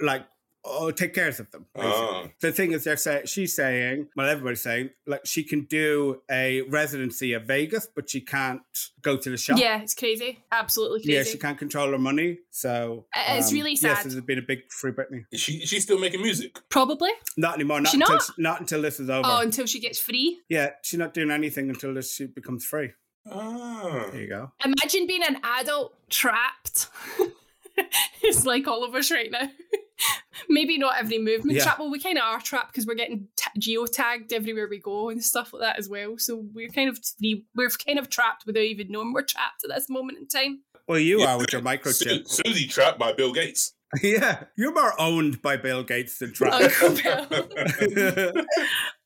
like 0.00 0.26
oh 0.64 0.90
take 0.90 1.14
cares 1.14 1.40
of 1.40 1.50
them. 1.50 1.66
basically. 1.74 1.92
Ah. 1.96 2.26
The 2.40 2.52
thing 2.52 2.72
is, 2.72 2.84
they're 2.84 2.96
saying 2.96 3.26
she's 3.26 3.54
saying, 3.54 4.08
well, 4.16 4.28
everybody's 4.28 4.60
saying, 4.62 4.90
like 5.06 5.26
she 5.26 5.42
can 5.44 5.64
do 5.64 6.22
a 6.30 6.62
residency 6.62 7.34
at 7.34 7.46
Vegas, 7.46 7.86
but 7.94 8.08
she 8.08 8.20
can't 8.20 8.62
go 9.02 9.16
to 9.16 9.30
the 9.30 9.36
shop. 9.36 9.58
Yeah, 9.58 9.80
it's 9.82 9.94
crazy. 9.94 10.42
Absolutely 10.50 11.00
crazy. 11.00 11.12
Yeah, 11.12 11.22
she 11.24 11.38
can't 11.38 11.58
control 11.58 11.90
her 11.90 11.98
money. 11.98 12.38
So 12.50 13.06
Uh, 13.14 13.36
it's 13.38 13.52
really 13.52 13.76
sad. 13.76 13.88
Yes, 13.88 14.02
sad. 14.02 14.12
there's 14.12 14.20
been 14.24 14.38
a 14.38 14.42
big 14.42 14.70
free 14.70 14.92
Britney. 14.92 15.24
Is 15.30 15.40
she, 15.40 15.54
is 15.54 15.68
she 15.68 15.80
still 15.80 15.98
making 15.98 16.22
music? 16.22 16.58
Probably. 16.68 17.10
Not 17.36 17.54
anymore. 17.54 17.80
Not 17.80 17.90
She 17.92 17.96
until 18.00 18.14
not? 18.16 18.30
not 18.38 18.60
until 18.60 18.82
this 18.82 19.00
is 19.00 19.10
over. 19.10 19.28
Oh, 19.28 19.40
until 19.40 19.66
she 19.66 19.80
gets 19.80 19.98
free. 20.00 20.40
yeah, 20.48 20.70
she's 20.82 20.98
not 20.98 21.12
doing 21.14 21.30
anything 21.30 21.68
until 21.70 21.92
this 21.94 22.14
she 22.14 22.26
becomes 22.26 22.64
free. 22.64 22.90
Ah. 23.30 24.06
There 24.12 24.20
you 24.20 24.28
go. 24.28 24.52
Imagine 24.64 25.06
being 25.06 25.22
an 25.22 25.38
adult 25.42 25.94
trapped. 26.10 26.88
it's 28.22 28.44
like 28.46 28.66
all 28.68 28.84
of 28.84 28.94
us 28.94 29.10
right 29.10 29.30
now. 29.30 29.50
Maybe 30.48 30.78
not 30.78 30.96
every 30.98 31.18
movement 31.18 31.56
Yeah. 31.56 31.64
trapped. 31.64 31.78
Well, 31.78 31.90
we 31.90 31.98
kind 32.00 32.18
of 32.18 32.24
are 32.24 32.40
trapped 32.40 32.72
because 32.72 32.86
we're 32.86 32.94
getting 32.96 33.28
t- 33.36 33.76
geotagged 33.76 34.32
everywhere 34.32 34.66
we 34.68 34.78
go 34.80 35.08
and 35.10 35.22
stuff 35.22 35.52
like 35.52 35.62
that 35.62 35.78
as 35.78 35.88
well. 35.88 36.18
So 36.18 36.44
we're 36.52 36.68
kind 36.70 36.88
of 36.90 36.98
free. 37.18 37.44
We're 37.54 37.70
kind 37.70 37.98
of 37.98 38.10
trapped 38.10 38.44
without 38.46 38.62
even 38.62 38.90
knowing 38.90 39.12
we're 39.12 39.22
trapped 39.22 39.64
at 39.64 39.70
this 39.74 39.88
moment 39.88 40.18
in 40.18 40.26
time. 40.28 40.62
Well, 40.88 40.98
you 40.98 41.20
Yeah. 41.20 41.34
are 41.34 41.38
with 41.38 41.52
your 41.52 41.62
microchip. 41.62 42.26
Su- 42.28 42.42
Susie 42.44 42.66
trapped 42.66 42.98
by 42.98 43.12
Bill 43.12 43.32
Gates. 43.32 43.74
yeah, 44.02 44.44
you're 44.56 44.74
more 44.74 45.00
owned 45.00 45.40
by 45.40 45.56
Bill 45.56 45.84
Gates 45.84 46.18
than 46.18 46.32
trapped. 46.32 46.82
Uncle 46.82 46.96
Bill. 47.94 48.44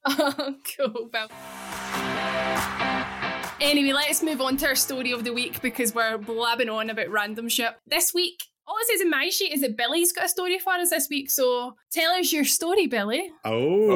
Uncle 0.07 1.11
Bill. 1.13 1.29
Anyway, 3.61 3.93
let's 3.93 4.23
move 4.23 4.41
on 4.41 4.57
to 4.57 4.67
our 4.67 4.75
story 4.77 5.11
of 5.13 5.25
the 5.25 5.33
week 5.33 5.61
because 5.61 5.95
we're 5.95 6.17
blabbing 6.17 6.71
on 6.71 6.89
about 6.91 7.11
random 7.11 7.49
shit. 7.49 7.75
This 7.87 8.15
week, 8.15 8.45
all 8.69 8.77
it 8.81 8.87
says 8.87 9.01
in 9.01 9.11
my 9.11 9.29
sheet 9.31 9.53
is 9.53 9.63
that 9.63 9.77
Billy's 9.77 10.13
got 10.13 10.27
a 10.27 10.29
story 10.29 10.59
for 10.59 10.75
us 10.75 10.91
this 10.91 11.09
week. 11.09 11.31
So 11.31 11.75
tell 11.91 12.13
us 12.13 12.33
your 12.33 12.45
story, 12.45 12.87
Billy. 12.87 13.31
oh, 13.45 13.91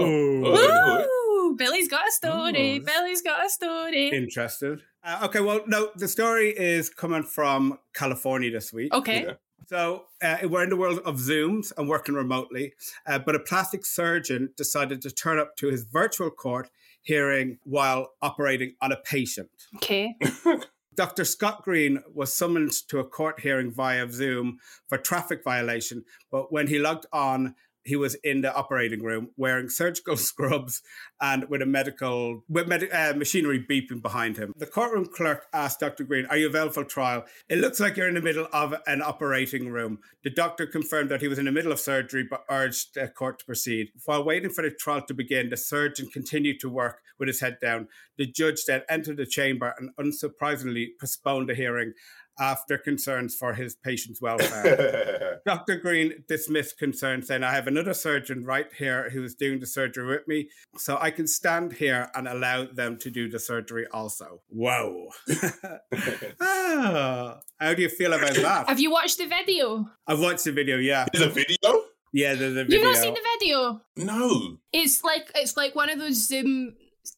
Oh. 0.44 1.06
Woo! 1.50 1.56
Billy's 1.56 1.88
got 1.88 2.08
a 2.08 2.12
story. 2.12 2.80
Oh. 2.80 2.84
Billy's 2.84 3.22
got 3.22 3.44
a 3.46 3.50
story. 3.50 4.08
interested. 4.08 4.80
Uh, 5.04 5.20
okay, 5.24 5.40
well, 5.40 5.60
no, 5.66 5.90
the 5.96 6.08
story 6.08 6.50
is 6.56 6.88
coming 6.88 7.22
from 7.22 7.78
California 7.94 8.50
this 8.50 8.72
week. 8.72 8.92
Okay. 8.94 9.24
Yeah. 9.26 9.32
So 9.66 10.06
uh, 10.22 10.38
we're 10.44 10.64
in 10.64 10.70
the 10.70 10.76
world 10.76 11.00
of 11.04 11.16
Zooms 11.16 11.72
and 11.76 11.88
working 11.88 12.14
remotely, 12.14 12.74
uh, 13.06 13.18
but 13.18 13.34
a 13.34 13.38
plastic 13.40 13.84
surgeon 13.86 14.50
decided 14.56 15.00
to 15.02 15.10
turn 15.10 15.38
up 15.38 15.56
to 15.56 15.68
his 15.68 15.84
virtual 15.84 16.30
court 16.30 16.68
hearing 17.02 17.58
while 17.64 18.12
operating 18.22 18.74
on 18.80 18.92
a 18.92 18.96
patient. 18.96 19.48
Okay. 19.76 20.16
Dr. 20.94 21.24
Scott 21.24 21.62
Green 21.62 22.02
was 22.12 22.34
summoned 22.34 22.72
to 22.88 22.98
a 22.98 23.04
court 23.04 23.40
hearing 23.40 23.72
via 23.72 24.10
Zoom 24.10 24.58
for 24.88 24.98
traffic 24.98 25.42
violation, 25.42 26.04
but 26.30 26.52
when 26.52 26.66
he 26.66 26.78
logged 26.78 27.06
on, 27.12 27.54
he 27.84 27.96
was 27.96 28.14
in 28.16 28.42
the 28.42 28.54
operating 28.54 29.02
room 29.02 29.30
wearing 29.36 29.68
surgical 29.68 30.16
scrubs 30.28 30.82
and 31.20 31.48
with 31.48 31.62
a 31.62 31.66
medical 31.66 32.44
with 32.48 32.68
med- 32.68 32.88
uh, 32.92 33.14
machinery 33.16 33.64
beeping 33.68 34.02
behind 34.02 34.36
him. 34.36 34.52
The 34.56 34.66
courtroom 34.66 35.06
clerk 35.06 35.46
asked 35.52 35.80
Dr. 35.80 36.04
Green, 36.04 36.26
"Are 36.26 36.36
you 36.36 36.48
available 36.48 36.74
for 36.74 36.84
trial?" 36.84 37.24
It 37.48 37.58
looks 37.58 37.80
like 37.80 37.96
you're 37.96 38.08
in 38.08 38.14
the 38.14 38.22
middle 38.22 38.48
of 38.52 38.74
an 38.86 39.02
operating 39.02 39.68
room. 39.70 39.98
The 40.24 40.30
doctor 40.30 40.66
confirmed 40.66 41.10
that 41.10 41.20
he 41.20 41.28
was 41.28 41.38
in 41.38 41.46
the 41.46 41.52
middle 41.52 41.72
of 41.72 41.80
surgery, 41.80 42.26
but 42.28 42.44
urged 42.48 42.94
the 42.94 43.08
court 43.08 43.40
to 43.40 43.44
proceed. 43.44 43.88
While 44.04 44.24
waiting 44.24 44.50
for 44.50 44.62
the 44.62 44.70
trial 44.70 45.02
to 45.06 45.14
begin, 45.14 45.50
the 45.50 45.56
surgeon 45.56 46.08
continued 46.12 46.60
to 46.60 46.68
work 46.68 47.00
with 47.18 47.28
his 47.28 47.40
head 47.40 47.58
down. 47.60 47.88
The 48.16 48.26
judge 48.26 48.64
then 48.64 48.82
entered 48.88 49.16
the 49.16 49.26
chamber 49.26 49.74
and 49.78 49.90
unsurprisingly 49.96 50.88
postponed 51.00 51.48
the 51.48 51.54
hearing 51.54 51.92
after 52.38 52.78
concerns 52.78 53.34
for 53.34 53.54
his 53.54 53.74
patient's 53.74 54.20
welfare. 54.20 55.40
Dr. 55.46 55.76
Green 55.76 56.24
dismissed 56.28 56.78
concerns, 56.78 57.28
saying, 57.28 57.42
I 57.42 57.52
have 57.52 57.66
another 57.66 57.94
surgeon 57.94 58.44
right 58.44 58.66
here 58.78 59.10
who 59.10 59.22
is 59.24 59.34
doing 59.34 59.60
the 59.60 59.66
surgery 59.66 60.06
with 60.06 60.26
me, 60.26 60.48
so 60.76 60.98
I 61.00 61.10
can 61.10 61.26
stand 61.26 61.74
here 61.74 62.10
and 62.14 62.26
allow 62.26 62.64
them 62.64 62.98
to 62.98 63.10
do 63.10 63.28
the 63.28 63.38
surgery 63.38 63.86
also. 63.92 64.42
Whoa. 64.48 65.08
ah, 66.40 67.40
how 67.60 67.74
do 67.74 67.82
you 67.82 67.88
feel 67.88 68.12
about 68.12 68.34
that? 68.34 68.68
Have 68.68 68.80
you 68.80 68.90
watched 68.90 69.18
the 69.18 69.26
video? 69.26 69.88
I've 70.06 70.20
watched 70.20 70.44
the 70.44 70.52
video, 70.52 70.78
yeah. 70.78 71.06
There's 71.12 71.26
a 71.26 71.30
video? 71.30 71.84
Yeah, 72.12 72.34
there's 72.34 72.56
a 72.56 72.64
video. 72.64 72.78
You've 72.78 72.84
not 72.84 72.96
seen 72.96 73.14
the 73.14 73.38
video? 73.38 73.80
No. 73.96 74.58
It's 74.72 75.02
like 75.02 75.30
it's 75.34 75.56
like 75.56 75.74
one 75.74 75.88
of 75.88 75.98
those 75.98 76.26
Zoom. 76.26 76.74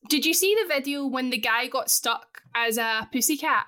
Did 0.08 0.24
you 0.24 0.32
see 0.32 0.54
the 0.54 0.72
video 0.72 1.06
when 1.06 1.30
the 1.30 1.38
guy 1.38 1.66
got 1.66 1.90
stuck 1.90 2.42
as 2.54 2.78
a 2.78 3.08
pussycat 3.12 3.66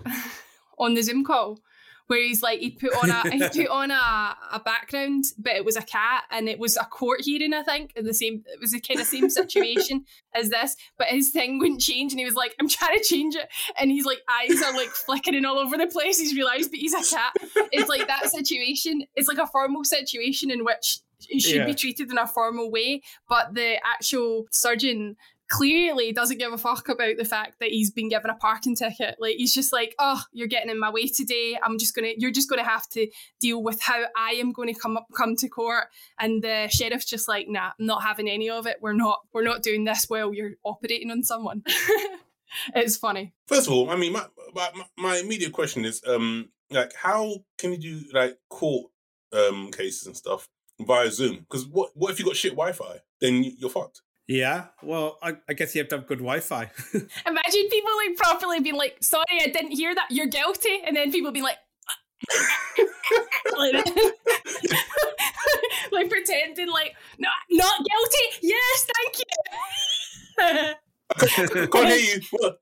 on 0.78 0.94
the 0.94 1.02
Zoom 1.02 1.24
call, 1.24 1.60
where 2.08 2.20
he's 2.22 2.42
like 2.42 2.60
he 2.60 2.70
put 2.70 2.92
on 3.02 3.10
a 3.10 3.30
he 3.30 3.38
put 3.62 3.68
on 3.68 3.90
a, 3.90 4.36
a 4.52 4.60
background, 4.64 5.24
but 5.38 5.54
it 5.56 5.64
was 5.64 5.76
a 5.76 5.82
cat 5.82 6.24
and 6.30 6.48
it 6.48 6.58
was 6.58 6.76
a 6.76 6.84
court 6.84 7.22
hearing. 7.22 7.52
I 7.52 7.62
think 7.62 7.92
in 7.96 8.04
the 8.04 8.14
same 8.14 8.44
it 8.46 8.60
was 8.60 8.70
the 8.72 8.80
kind 8.80 9.00
of 9.00 9.06
same 9.06 9.28
situation 9.30 10.04
as 10.34 10.50
this, 10.50 10.76
but 10.98 11.08
his 11.08 11.30
thing 11.30 11.58
wouldn't 11.58 11.80
change, 11.80 12.12
and 12.12 12.20
he 12.20 12.24
was 12.24 12.34
like, 12.36 12.54
"I'm 12.60 12.68
trying 12.68 12.98
to 12.98 13.04
change 13.04 13.34
it," 13.34 13.48
and 13.78 13.90
he's 13.90 14.04
like 14.04 14.22
eyes 14.28 14.62
are 14.62 14.72
like 14.74 14.90
flickering 14.90 15.44
all 15.44 15.58
over 15.58 15.76
the 15.76 15.86
place. 15.88 16.18
He's 16.18 16.34
realised, 16.36 16.70
but 16.70 16.78
he's 16.80 16.94
a 16.94 17.16
cat. 17.16 17.32
It's 17.72 17.88
like 17.88 18.06
that 18.06 18.30
situation. 18.30 19.04
It's 19.14 19.28
like 19.28 19.38
a 19.38 19.46
formal 19.46 19.84
situation 19.84 20.50
in 20.50 20.64
which 20.64 20.98
it 21.28 21.40
should 21.40 21.56
Yeah. 21.56 21.66
be 21.66 21.74
treated 21.74 22.10
in 22.10 22.18
a 22.18 22.26
formal 22.26 22.70
way, 22.70 23.00
but 23.28 23.54
the 23.54 23.76
actual 23.84 24.46
surgeon 24.50 25.16
clearly 25.48 26.12
doesn't 26.12 26.38
give 26.38 26.52
a 26.52 26.58
fuck 26.58 26.88
about 26.88 27.16
the 27.16 27.24
fact 27.24 27.60
that 27.60 27.70
he's 27.70 27.90
been 27.90 28.08
given 28.08 28.30
a 28.30 28.34
parking 28.34 28.74
ticket. 28.74 29.16
Like 29.18 29.36
he's 29.36 29.54
just 29.54 29.72
like, 29.72 29.94
oh, 29.98 30.22
you're 30.32 30.48
getting 30.48 30.70
in 30.70 30.78
my 30.78 30.90
way 30.90 31.06
today. 31.08 31.58
I'm 31.62 31.78
just 31.78 31.94
gonna, 31.94 32.12
you're 32.16 32.30
just 32.30 32.48
gonna 32.48 32.64
have 32.64 32.88
to 32.90 33.08
deal 33.40 33.62
with 33.62 33.80
how 33.80 34.04
I 34.16 34.32
am 34.32 34.52
going 34.52 34.72
to 34.72 34.78
come 34.78 34.96
up, 34.96 35.06
come 35.16 35.36
to 35.36 35.48
court. 35.48 35.84
And 36.18 36.42
the 36.42 36.68
sheriff's 36.70 37.06
just 37.06 37.28
like, 37.28 37.48
nah, 37.48 37.70
I'm 37.78 37.86
not 37.86 38.02
having 38.02 38.28
any 38.28 38.50
of 38.50 38.66
it. 38.66 38.78
We're 38.80 38.92
not, 38.92 39.20
we're 39.32 39.44
not 39.44 39.62
doing 39.62 39.84
this 39.84 40.06
while 40.08 40.34
you're 40.34 40.52
operating 40.64 41.10
on 41.10 41.22
someone. 41.22 41.62
it's 42.74 42.96
funny. 42.96 43.34
First 43.46 43.66
of 43.66 43.72
all, 43.72 43.90
I 43.90 43.96
mean, 43.96 44.12
my, 44.12 44.26
my 44.54 44.70
my 44.96 45.16
immediate 45.18 45.52
question 45.52 45.84
is, 45.84 46.02
um, 46.06 46.50
like, 46.70 46.94
how 46.94 47.44
can 47.58 47.72
you 47.72 47.78
do 47.78 48.00
like 48.12 48.36
court 48.48 48.90
um 49.32 49.70
cases 49.72 50.06
and 50.06 50.16
stuff 50.16 50.48
via 50.80 51.10
Zoom? 51.10 51.38
Because 51.38 51.66
what 51.66 51.90
what 51.94 52.12
if 52.12 52.18
you 52.18 52.24
got 52.24 52.36
shit 52.36 52.52
Wi-Fi? 52.52 53.00
Then 53.20 53.44
you're 53.44 53.70
fucked. 53.70 54.02
Yeah, 54.28 54.66
well, 54.82 55.18
I, 55.22 55.36
I 55.48 55.52
guess 55.52 55.72
you 55.74 55.80
have 55.80 55.88
to 55.90 55.98
have 55.98 56.06
good 56.06 56.18
Wi 56.18 56.40
Fi. 56.40 56.68
Imagine 56.92 57.68
people 57.70 57.90
like 58.04 58.16
properly 58.16 58.58
being 58.60 58.74
like, 58.74 58.96
sorry, 59.00 59.24
I 59.40 59.46
didn't 59.46 59.70
hear 59.70 59.94
that. 59.94 60.08
You're 60.10 60.26
guilty. 60.26 60.80
And 60.84 60.96
then 60.96 61.12
people 61.12 61.30
being 61.30 61.44
like, 61.44 61.58
like, 63.56 63.74
like 65.92 66.10
pretending 66.10 66.68
like, 66.68 66.96
no, 67.20 67.28
not 67.52 67.78
guilty. 67.78 68.24
Yes, 68.42 68.86
thank 68.96 69.18
you. 69.18 69.24
Can't 71.68 71.88
hear 71.88 71.96
you. 71.96 72.20
What? 72.32 72.58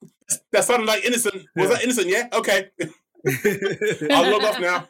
That 0.52 0.64
sounded 0.64 0.86
like 0.86 1.02
innocent. 1.04 1.46
Was 1.56 1.70
that 1.70 1.82
innocent? 1.82 2.08
Yeah. 2.08 2.28
Okay. 2.32 2.68
I'll 4.10 4.30
log 4.30 4.44
off 4.44 4.60
now. 4.60 4.86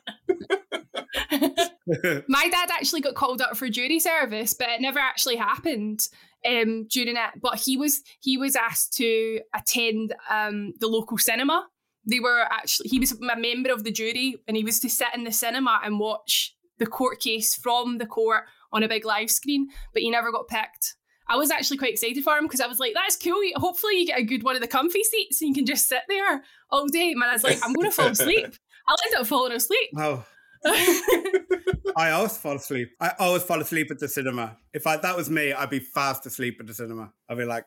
My 2.26 2.49
dad 2.49 2.71
actually 2.73 3.00
got 3.00 3.14
called 3.14 3.40
up 3.40 3.57
for 3.57 3.69
jury 3.69 4.00
service, 4.00 4.54
but 4.54 4.69
it 4.71 4.81
never 4.81 4.99
actually 4.99 5.37
happened 5.37 6.09
um, 6.46 6.86
during 6.90 7.16
it. 7.16 7.40
But 7.40 7.60
he 7.60 7.76
was 7.76 8.02
he 8.20 8.36
was 8.36 8.56
asked 8.56 8.94
to 8.94 9.40
attend 9.54 10.14
um, 10.30 10.74
the 10.80 10.88
local 10.88 11.18
cinema. 11.18 11.66
They 12.06 12.20
were 12.20 12.40
actually 12.50 12.88
he 12.88 12.98
was 12.98 13.12
a 13.12 13.36
member 13.36 13.72
of 13.72 13.84
the 13.84 13.92
jury, 13.92 14.36
and 14.46 14.56
he 14.56 14.64
was 14.64 14.80
to 14.80 14.90
sit 14.90 15.08
in 15.14 15.24
the 15.24 15.32
cinema 15.32 15.80
and 15.84 15.98
watch 15.98 16.54
the 16.78 16.86
court 16.86 17.20
case 17.20 17.54
from 17.54 17.98
the 17.98 18.06
court 18.06 18.44
on 18.72 18.82
a 18.82 18.88
big 18.88 19.04
live 19.04 19.30
screen. 19.30 19.68
But 19.92 20.02
he 20.02 20.10
never 20.10 20.32
got 20.32 20.48
picked. 20.48 20.96
I 21.26 21.36
was 21.36 21.50
actually 21.50 21.78
quite 21.78 21.92
excited 21.92 22.22
for 22.22 22.36
him 22.36 22.44
because 22.44 22.60
I 22.60 22.66
was 22.66 22.78
like, 22.78 22.92
that's 22.94 23.16
cool. 23.16 23.40
Hopefully, 23.56 23.98
you 23.98 24.06
get 24.06 24.18
a 24.18 24.24
good 24.24 24.42
one 24.42 24.56
of 24.56 24.60
the 24.60 24.68
comfy 24.68 25.02
seats 25.02 25.40
and 25.40 25.48
you 25.48 25.54
can 25.54 25.66
just 25.66 25.88
sit 25.88 26.02
there 26.08 26.44
all 26.70 26.86
day. 26.86 27.14
Man, 27.14 27.30
I 27.30 27.32
was 27.32 27.44
like, 27.44 27.58
I'm 27.64 27.72
going 27.72 27.88
to 27.88 27.96
fall 27.96 28.08
asleep. 28.08 28.44
I'll 28.86 28.96
end 29.06 29.14
up 29.14 29.26
falling 29.26 29.52
asleep. 29.52 29.90
Oh. 29.96 30.26
I 31.97 32.11
always 32.11 32.37
fall 32.37 32.56
asleep. 32.56 32.90
I 33.00 33.12
always 33.18 33.42
fall 33.42 33.61
asleep 33.61 33.90
at 33.90 33.99
the 33.99 34.09
cinema. 34.09 34.56
If 34.73 34.87
I, 34.87 34.97
that 34.97 35.16
was 35.16 35.30
me, 35.30 35.52
I'd 35.52 35.71
be 35.71 35.78
fast 35.78 36.26
asleep 36.26 36.56
at 36.61 36.66
the 36.66 36.75
cinema. 36.75 37.12
I'd 37.28 37.38
be 37.38 37.44
like, 37.44 37.66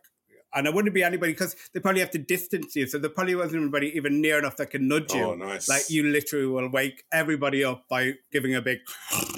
and 0.53 0.67
I 0.67 0.71
wouldn't 0.71 0.93
be 0.93 1.03
anybody 1.03 1.33
because 1.33 1.55
they 1.73 1.79
probably 1.79 2.01
have 2.01 2.11
to 2.11 2.17
distance 2.17 2.75
you, 2.75 2.87
so 2.87 2.97
there 2.97 3.09
probably 3.09 3.35
wasn't 3.35 3.61
anybody 3.61 3.91
even 3.95 4.21
near 4.21 4.39
enough 4.39 4.57
that 4.57 4.71
can 4.71 4.87
nudge 4.87 5.11
oh, 5.13 5.17
you. 5.17 5.23
Oh, 5.23 5.35
nice. 5.35 5.69
Like 5.69 5.89
you 5.89 6.03
literally 6.03 6.47
will 6.47 6.69
wake 6.69 7.03
everybody 7.11 7.63
up 7.63 7.83
by 7.89 8.13
giving 8.31 8.55
a 8.55 8.61
big. 8.61 8.79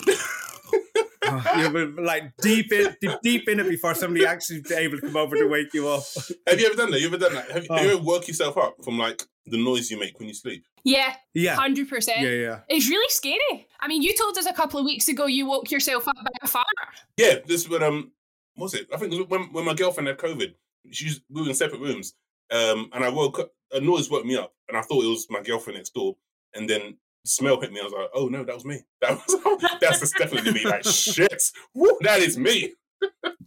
You'll 1.57 1.71
be 1.93 2.01
like 2.01 2.35
deep 2.41 2.71
in, 2.71 2.95
deep 3.23 3.47
in 3.49 3.59
it 3.59 3.69
before 3.69 3.93
somebody 3.95 4.25
actually 4.25 4.59
is 4.59 4.71
able 4.71 4.97
to 4.99 5.07
come 5.07 5.17
over 5.17 5.35
to 5.35 5.47
wake 5.47 5.73
you 5.73 5.87
up. 5.89 6.03
Have 6.47 6.59
you 6.59 6.67
ever 6.67 6.75
done 6.75 6.91
that? 6.91 6.99
You 7.01 7.07
ever 7.07 7.17
done 7.17 7.33
that? 7.33 7.51
Have, 7.51 7.65
Oh. 7.69 7.75
have 7.75 7.85
you 7.85 7.91
ever 7.93 8.01
woke 8.01 8.27
yourself 8.27 8.57
up 8.57 8.75
from 8.83 8.97
like 8.97 9.23
the 9.45 9.63
noise 9.63 9.89
you 9.91 9.99
make 9.99 10.17
when 10.19 10.27
you 10.27 10.33
sleep? 10.33 10.63
yeah, 10.83 11.15
Yeah, 11.33 11.55
100%. 11.57 12.07
yeah, 12.21 12.29
yeah. 12.29 12.59
It's 12.69 12.87
really 12.89 13.09
scary. 13.09 13.67
I 13.79 13.87
mean, 13.87 14.01
you 14.01 14.13
told 14.15 14.37
us 14.37 14.45
a 14.45 14.53
couple 14.53 14.79
of 14.79 14.85
weeks 14.85 15.07
ago 15.09 15.25
you 15.25 15.45
woke 15.45 15.69
yourself 15.71 16.07
up 16.07 16.15
by 16.15 16.31
a 16.41 16.47
fire. 16.47 16.63
Yeah, 17.17 17.35
this 17.45 17.61
is 17.63 17.69
when 17.69 17.83
um, 17.83 18.11
what 18.55 18.65
was 18.65 18.73
it? 18.75 18.87
I 18.93 18.97
think 18.97 19.13
it 19.13 19.17
was 19.17 19.27
when 19.27 19.51
when 19.53 19.65
my 19.65 19.73
girlfriend 19.73 20.07
had 20.07 20.17
COVID. 20.17 20.53
She's 20.91 21.21
we 21.29 21.41
were 21.41 21.49
in 21.49 21.55
separate 21.55 21.81
rooms, 21.81 22.13
um, 22.51 22.89
and 22.93 23.03
I 23.03 23.09
woke 23.09 23.39
up. 23.39 23.51
A 23.71 23.79
noise 23.79 24.09
woke 24.09 24.25
me 24.25 24.35
up, 24.35 24.53
and 24.67 24.75
I 24.77 24.81
thought 24.81 25.03
it 25.03 25.07
was 25.07 25.27
my 25.29 25.41
girlfriend 25.41 25.77
next 25.77 25.93
door. 25.93 26.15
And 26.55 26.67
then 26.67 26.81
the 26.81 26.95
smell 27.25 27.59
hit 27.61 27.71
me. 27.71 27.79
I 27.79 27.83
was 27.83 27.93
like, 27.93 28.09
"Oh 28.13 28.27
no, 28.27 28.43
that 28.43 28.55
was 28.55 28.65
me. 28.65 28.81
That 29.01 29.11
was 29.11 29.69
that's 29.81 30.11
definitely 30.11 30.53
me." 30.53 30.65
Like 30.65 30.85
shit, 30.85 31.43
Woo, 31.73 31.97
that 32.01 32.19
is 32.19 32.37
me. 32.37 32.73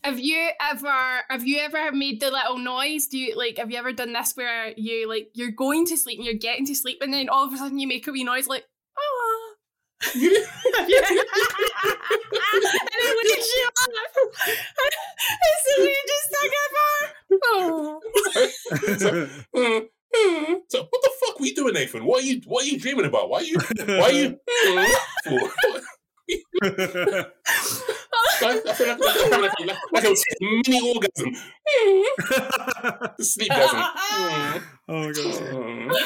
Have 0.05 0.19
you 0.19 0.51
ever 0.61 1.21
have 1.29 1.47
you 1.47 1.59
ever 1.59 1.93
made 1.93 2.21
the 2.21 2.31
little 2.31 2.59
noise? 2.59 3.07
Do 3.07 3.19
you 3.19 3.37
like 3.37 3.59
have 3.59 3.71
you 3.71 3.79
ever 3.79 3.93
done 3.93 4.13
this 4.13 4.33
where 4.35 4.73
you 4.77 5.09
like 5.09 5.29
you're 5.35 5.51
going 5.53 5.87
to 5.87 5.97
sleep 5.97 6.19
and 6.19 6.27
you're 6.27 6.35
getting 6.35 6.67
to 6.67 6.75
sleep 6.75 6.99
and 7.03 7.13
then 7.13 7.29
all 7.29 7.47
of 7.47 7.53
a 7.53 7.57
sudden 7.57 7.79
you 7.79 7.87
make 7.87 8.07
a 8.09 8.13
wee 8.13 8.25
noise 8.25 8.49
like 8.49 8.65
oh 8.99 9.55
and 10.15 10.25
you 10.25 10.39
shoot 13.39 13.67
off 13.69 13.89
and 15.29 15.57
so 15.65 15.83
you 15.83 15.97
just 16.09 16.27
stuck 16.29 16.53
up 16.63 16.73
oh 17.45 18.01
so, 18.99 19.11
mm, 19.55 19.89
mm. 20.17 20.61
So 20.69 20.89
what 21.43 21.57
the 21.57 21.63
you 21.63 21.73
doing, 21.73 21.75
Nathan? 21.75 22.05
What 22.05 22.23
are 22.23 22.27
you 22.27 22.41
what 22.47 22.65
are 22.65 22.69
you 22.69 22.79
dreaming 22.79 23.07
about? 23.07 23.29
Why 23.29 23.39
are 23.39 23.43
you 23.43 23.57
why 23.87 24.03
are 24.03 24.13
you 24.13 24.39
for? 25.25 25.51
I 28.45 28.75
feel 28.75 28.89
like, 28.89 28.99
like, 29.01 29.53
like, 29.61 29.77
like 29.93 30.05
a 30.05 30.15
mini 30.41 30.95
orgasm. 30.95 31.35
Sleep 33.21 33.51
gasm. 33.51 33.83
Mm, 34.13 34.63
oh 34.89 35.07
my 35.07 35.13
god. 35.13 35.97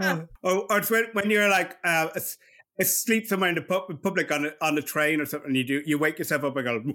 Oh, 0.44 0.66
or 0.70 0.78
it's 0.78 0.90
when, 0.92 1.06
when 1.12 1.28
you're 1.28 1.48
like 1.48 1.76
uh, 1.82 2.08
asleep 2.78 3.26
somewhere 3.26 3.48
in 3.48 3.56
the 3.56 3.62
pub- 3.62 4.00
public 4.00 4.30
on 4.30 4.46
a, 4.46 4.52
on 4.64 4.78
a 4.78 4.82
train 4.82 5.20
or 5.20 5.26
something, 5.26 5.52
you 5.56 5.64
do 5.64 5.82
you 5.84 5.98
wake 5.98 6.18
yourself 6.18 6.44
up 6.44 6.56
and 6.56 6.94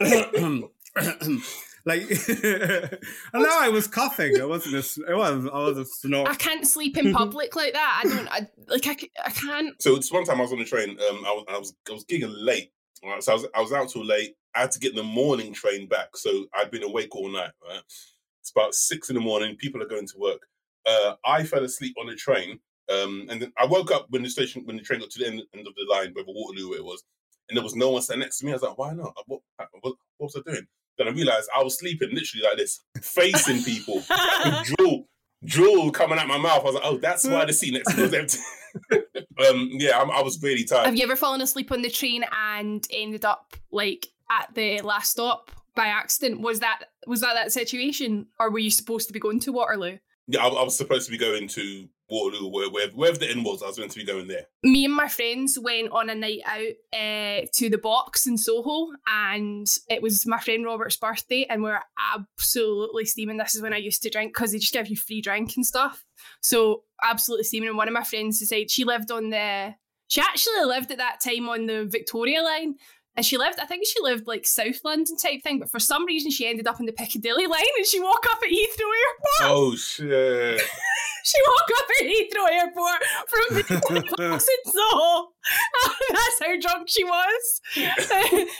go 0.00 0.70
like. 1.86 2.02
I 3.32 3.38
know 3.38 3.56
I 3.58 3.68
was 3.68 3.86
coughing. 3.86 4.36
It 4.36 4.48
wasn't. 4.48 4.74
A, 4.74 4.78
s- 4.78 4.98
it 4.98 5.16
was. 5.16 5.46
I 5.46 5.58
was 5.58 5.78
a 5.78 5.84
snort. 5.84 6.28
I 6.28 6.34
can't 6.34 6.66
sleep 6.66 6.96
in 6.96 7.12
public 7.14 7.56
like 7.56 7.72
that. 7.72 8.02
I 8.04 8.08
don't. 8.08 8.28
I, 8.28 8.46
like 8.68 8.86
I, 8.86 8.94
c- 8.96 9.10
I 9.24 9.30
can't. 9.30 9.80
So 9.80 9.96
this 9.96 10.10
one 10.12 10.24
time 10.24 10.38
I 10.38 10.42
was 10.42 10.52
on 10.52 10.58
the 10.58 10.64
train. 10.64 10.90
Um, 10.90 11.24
I 11.26 11.30
was 11.32 11.44
I 11.48 11.58
was 11.58 11.74
I 11.88 11.92
was 11.92 12.04
gigging 12.04 12.34
late. 12.36 12.72
Right? 13.04 13.22
So 13.22 13.32
I 13.32 13.34
was 13.36 13.46
I 13.54 13.60
was 13.62 13.72
out 13.72 13.88
till 13.88 14.04
late. 14.04 14.34
I 14.54 14.60
had 14.62 14.72
to 14.72 14.78
get 14.80 14.94
the 14.94 15.02
morning 15.02 15.52
train 15.52 15.86
back. 15.88 16.16
So 16.16 16.46
I'd 16.54 16.70
been 16.70 16.82
awake 16.82 17.14
all 17.14 17.28
night. 17.30 17.50
Right? 17.66 17.80
It's 18.40 18.50
about 18.50 18.74
six 18.74 19.08
in 19.08 19.14
the 19.14 19.20
morning. 19.20 19.56
People 19.56 19.82
are 19.82 19.88
going 19.88 20.06
to 20.06 20.18
work. 20.18 20.40
Uh, 20.86 21.14
I 21.24 21.42
fell 21.44 21.64
asleep 21.64 21.94
on 22.00 22.06
the 22.06 22.14
train. 22.14 22.58
Um, 22.88 23.26
and 23.28 23.42
then 23.42 23.52
I 23.58 23.66
woke 23.66 23.90
up 23.90 24.06
when 24.10 24.22
the 24.22 24.30
station 24.30 24.62
when 24.64 24.76
the 24.76 24.82
train 24.82 25.00
got 25.00 25.10
to 25.10 25.18
the 25.18 25.26
end, 25.26 25.42
end 25.54 25.66
of 25.66 25.74
the 25.74 25.86
line, 25.92 26.12
whether 26.14 26.28
Waterloo 26.28 26.74
it 26.74 26.84
was, 26.84 27.02
and 27.48 27.56
there 27.56 27.64
was 27.64 27.74
no 27.74 27.90
one 27.90 28.02
sat 28.02 28.18
next 28.18 28.38
to 28.38 28.46
me. 28.46 28.52
I 28.52 28.54
was 28.54 28.62
like, 28.62 28.78
why 28.78 28.92
not? 28.92 29.12
What 29.26 29.40
what, 29.58 29.66
what 29.82 29.94
was 30.20 30.36
I 30.36 30.48
doing? 30.48 30.66
Then 30.98 31.08
I 31.08 31.10
realized 31.10 31.48
I 31.54 31.62
was 31.62 31.78
sleeping 31.78 32.10
literally 32.12 32.44
like 32.44 32.56
this, 32.56 32.80
facing 33.02 33.62
people, 33.62 34.02
drool, 34.64 35.08
drool 35.44 35.90
coming 35.90 36.18
out 36.18 36.26
my 36.26 36.38
mouth. 36.38 36.60
I 36.60 36.64
was 36.64 36.74
like, 36.74 36.84
oh, 36.84 36.98
that's 36.98 37.26
why 37.26 37.44
the 37.44 37.52
seat 37.52 37.74
next 37.74 37.90
to 37.92 37.96
me 37.96 38.02
was 38.02 38.14
empty. 38.14 38.38
um, 39.48 39.68
yeah, 39.72 39.98
I'm, 39.98 40.10
I 40.10 40.22
was 40.22 40.42
really 40.42 40.64
tired. 40.64 40.86
Have 40.86 40.96
you 40.96 41.04
ever 41.04 41.16
fallen 41.16 41.40
asleep 41.40 41.72
on 41.72 41.82
the 41.82 41.90
train 41.90 42.24
and 42.32 42.86
ended 42.90 43.24
up 43.24 43.54
like 43.70 44.08
at 44.30 44.54
the 44.54 44.80
last 44.82 45.10
stop 45.10 45.50
by 45.74 45.86
accident? 45.86 46.40
Was 46.40 46.60
that 46.60 46.84
was 47.06 47.20
that 47.20 47.34
that 47.34 47.52
situation, 47.52 48.26
or 48.38 48.50
were 48.50 48.58
you 48.58 48.70
supposed 48.70 49.06
to 49.08 49.12
be 49.12 49.20
going 49.20 49.40
to 49.40 49.52
Waterloo? 49.52 49.98
Yeah, 50.28 50.44
I, 50.44 50.48
I 50.48 50.62
was 50.62 50.76
supposed 50.76 51.06
to 51.06 51.12
be 51.12 51.18
going 51.18 51.48
to 51.48 51.88
Waterloo, 52.08 52.50
where, 52.50 52.70
where, 52.70 52.88
wherever 52.88 53.18
the 53.18 53.28
end 53.28 53.44
was. 53.44 53.62
I 53.62 53.66
was 53.66 53.78
meant 53.78 53.90
to 53.92 53.98
be 53.98 54.04
going 54.04 54.28
there. 54.28 54.46
Me 54.62 54.84
and 54.84 54.94
my 54.94 55.08
friends 55.08 55.58
went 55.60 55.90
on 55.90 56.08
a 56.08 56.14
night 56.14 56.40
out 56.46 56.98
uh, 56.98 57.46
to 57.54 57.68
the 57.68 57.78
box 57.78 58.26
in 58.26 58.38
Soho, 58.38 58.88
and 59.06 59.66
it 59.88 60.02
was 60.02 60.26
my 60.26 60.38
friend 60.38 60.64
Robert's 60.64 60.96
birthday, 60.96 61.46
and 61.48 61.62
we 61.62 61.70
were 61.70 61.82
absolutely 62.14 63.04
steaming. 63.04 63.36
This 63.36 63.54
is 63.54 63.62
when 63.62 63.72
I 63.72 63.78
used 63.78 64.02
to 64.02 64.10
drink 64.10 64.34
because 64.34 64.52
they 64.52 64.58
just 64.58 64.72
give 64.72 64.88
you 64.88 64.96
free 64.96 65.20
drink 65.20 65.56
and 65.56 65.66
stuff. 65.66 66.04
So 66.40 66.84
absolutely 67.02 67.44
steaming. 67.44 67.68
And 67.68 67.78
one 67.78 67.88
of 67.88 67.94
my 67.94 68.04
friends 68.04 68.38
decided 68.38 68.70
she 68.70 68.84
lived 68.84 69.10
on 69.10 69.30
the. 69.30 69.74
She 70.08 70.20
actually 70.20 70.64
lived 70.64 70.92
at 70.92 70.98
that 70.98 71.18
time 71.20 71.48
on 71.48 71.66
the 71.66 71.84
Victoria 71.84 72.40
line. 72.42 72.76
And 73.16 73.24
she 73.24 73.38
lived, 73.38 73.58
I 73.58 73.64
think 73.64 73.86
she 73.86 74.00
lived 74.02 74.26
like 74.26 74.46
South 74.46 74.84
London 74.84 75.16
type 75.16 75.42
thing, 75.42 75.58
but 75.58 75.70
for 75.70 75.78
some 75.78 76.04
reason 76.04 76.30
she 76.30 76.46
ended 76.46 76.66
up 76.66 76.80
in 76.80 76.86
the 76.86 76.92
Piccadilly 76.92 77.46
line 77.46 77.62
and 77.76 77.86
she 77.86 77.98
woke 78.00 78.26
up 78.30 78.38
at 78.42 78.50
Heathrow 78.50 78.92
Airport. 79.02 79.42
Oh 79.42 79.74
shit! 79.76 80.62
She 81.26 81.38
woke 81.44 81.70
up 81.78 81.88
at 81.98 82.06
Heathrow 82.06 82.50
Airport 82.52 83.04
from 83.26 83.56
the 83.56 84.16
box 84.16 84.48
in 84.48 84.72
Soho. 84.72 85.32
That's 86.10 86.40
how 86.40 86.60
drunk 86.60 86.88
she 86.88 87.02
was. 87.02 87.60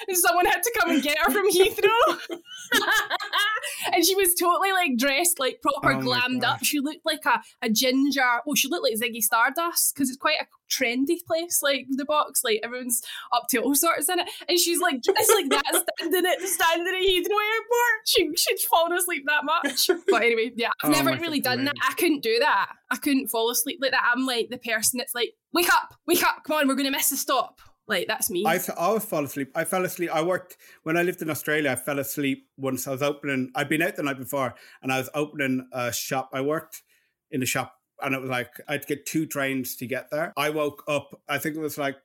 and 0.09 0.17
someone 0.17 0.47
had 0.47 0.63
to 0.63 0.73
come 0.77 0.91
and 0.91 1.03
get 1.03 1.17
her 1.19 1.31
from 1.31 1.49
Heathrow. 1.49 2.41
and 3.93 4.05
she 4.05 4.17
was 4.17 4.35
totally 4.35 4.73
like 4.73 4.97
dressed 4.97 5.39
like 5.39 5.63
proper 5.63 5.93
Oh 5.93 6.01
glammed 6.01 6.43
up. 6.43 6.65
She 6.65 6.81
looked 6.81 7.07
like 7.07 7.25
a, 7.25 7.41
a 7.63 7.71
ginger. 7.71 8.41
Oh, 8.49 8.57
she 8.57 8.69
looked 8.69 8.83
like 8.83 8.99
Ziggy 9.01 9.23
Stardust 9.23 9.95
because 9.95 10.11
it's 10.11 10.19
quite 10.19 10.39
a 10.41 10.47
trendy 10.69 11.25
place, 11.25 11.63
like 11.63 11.87
the 11.91 12.05
box. 12.05 12.43
Like 12.43 12.61
everyone's 12.65 13.03
up 13.33 13.47
to 13.51 13.59
all 13.59 13.77
sorts 13.77 14.09
in 14.09 14.21
it. 14.21 14.29
And 14.49 14.59
she's 14.59 14.81
like 14.81 15.03
dressed 15.03 15.33
like 15.35 15.49
that, 15.51 15.85
standing 15.99 16.27
at 16.27 16.41
standing 16.41 16.87
at 16.87 17.03
Heathrow 17.03 17.41
Airport. 17.55 17.97
She 18.07 18.31
she'd 18.37 18.61
fallen 18.71 18.93
asleep 18.93 19.25
that 19.27 19.45
much. 19.45 19.91
But 20.09 20.23
anyway, 20.23 20.53
yeah, 20.57 20.71
I've 20.83 20.91
Oh 20.91 20.93
never 20.93 21.21
really 21.21 21.41
God, 21.41 21.57
done 21.57 21.65
that. 21.67 21.75
I 21.89 21.95
couldn't 21.95 22.23
do 22.23 22.39
that. 22.39 22.73
I 22.91 22.97
couldn't 22.97 23.29
fall 23.29 23.51
asleep 23.51 23.79
like 23.81 23.91
that. 23.93 24.13
I'm 24.15 24.27
like 24.27 24.49
the 24.51 24.59
person 24.59 24.99
that's 24.99 25.15
like, 25.15 25.31
wake 25.53 25.73
up, 25.73 25.95
wake 26.07 26.23
up, 26.23 26.45
come 26.45 26.59
on, 26.59 26.69
we're 26.69 26.75
gonna 26.75 26.91
miss 26.91 27.11
the 27.11 27.17
stop. 27.17 27.61
Like 27.89 28.09
that's 28.09 28.31
me. 28.31 28.45
I, 28.47 28.57
I 28.57 28.61
always 28.77 29.05
fall 29.05 29.25
asleep. 29.25 29.53
I 29.55 29.65
fell 29.65 29.85
asleep. 29.85 30.11
I 30.13 30.23
worked 30.23 30.57
when 30.83 30.97
I 30.97 31.03
lived 31.03 31.23
in 31.23 31.31
Australia. 31.31 31.71
I 31.71 31.77
fell 31.77 31.99
asleep 31.99 32.49
once. 32.57 32.87
I 32.89 32.91
was 32.91 33.03
opening. 33.03 33.51
I'd 33.55 33.69
been 33.69 33.83
out 33.83 33.95
the 33.97 34.03
night 34.03 34.19
before, 34.19 34.55
and 34.83 34.93
I 34.93 34.99
was 34.99 35.09
opening 35.15 35.69
a 35.73 35.93
shop. 35.93 36.31
I 36.33 36.41
worked 36.41 36.83
in 37.31 37.41
the 37.41 37.47
shop, 37.47 37.75
and 38.03 38.15
it 38.15 38.21
was 38.21 38.31
like 38.31 38.51
I 38.69 38.73
had 38.73 38.83
to 38.83 38.89
get 38.89 39.07
two 39.07 39.27
trains 39.27 39.77
to 39.77 39.87
get 39.87 40.11
there. 40.11 40.33
I 40.37 40.51
woke 40.51 40.83
up. 40.89 41.21
I 41.29 41.39
think 41.39 41.55
it 41.57 41.61
was 41.61 41.79
like 41.79 41.97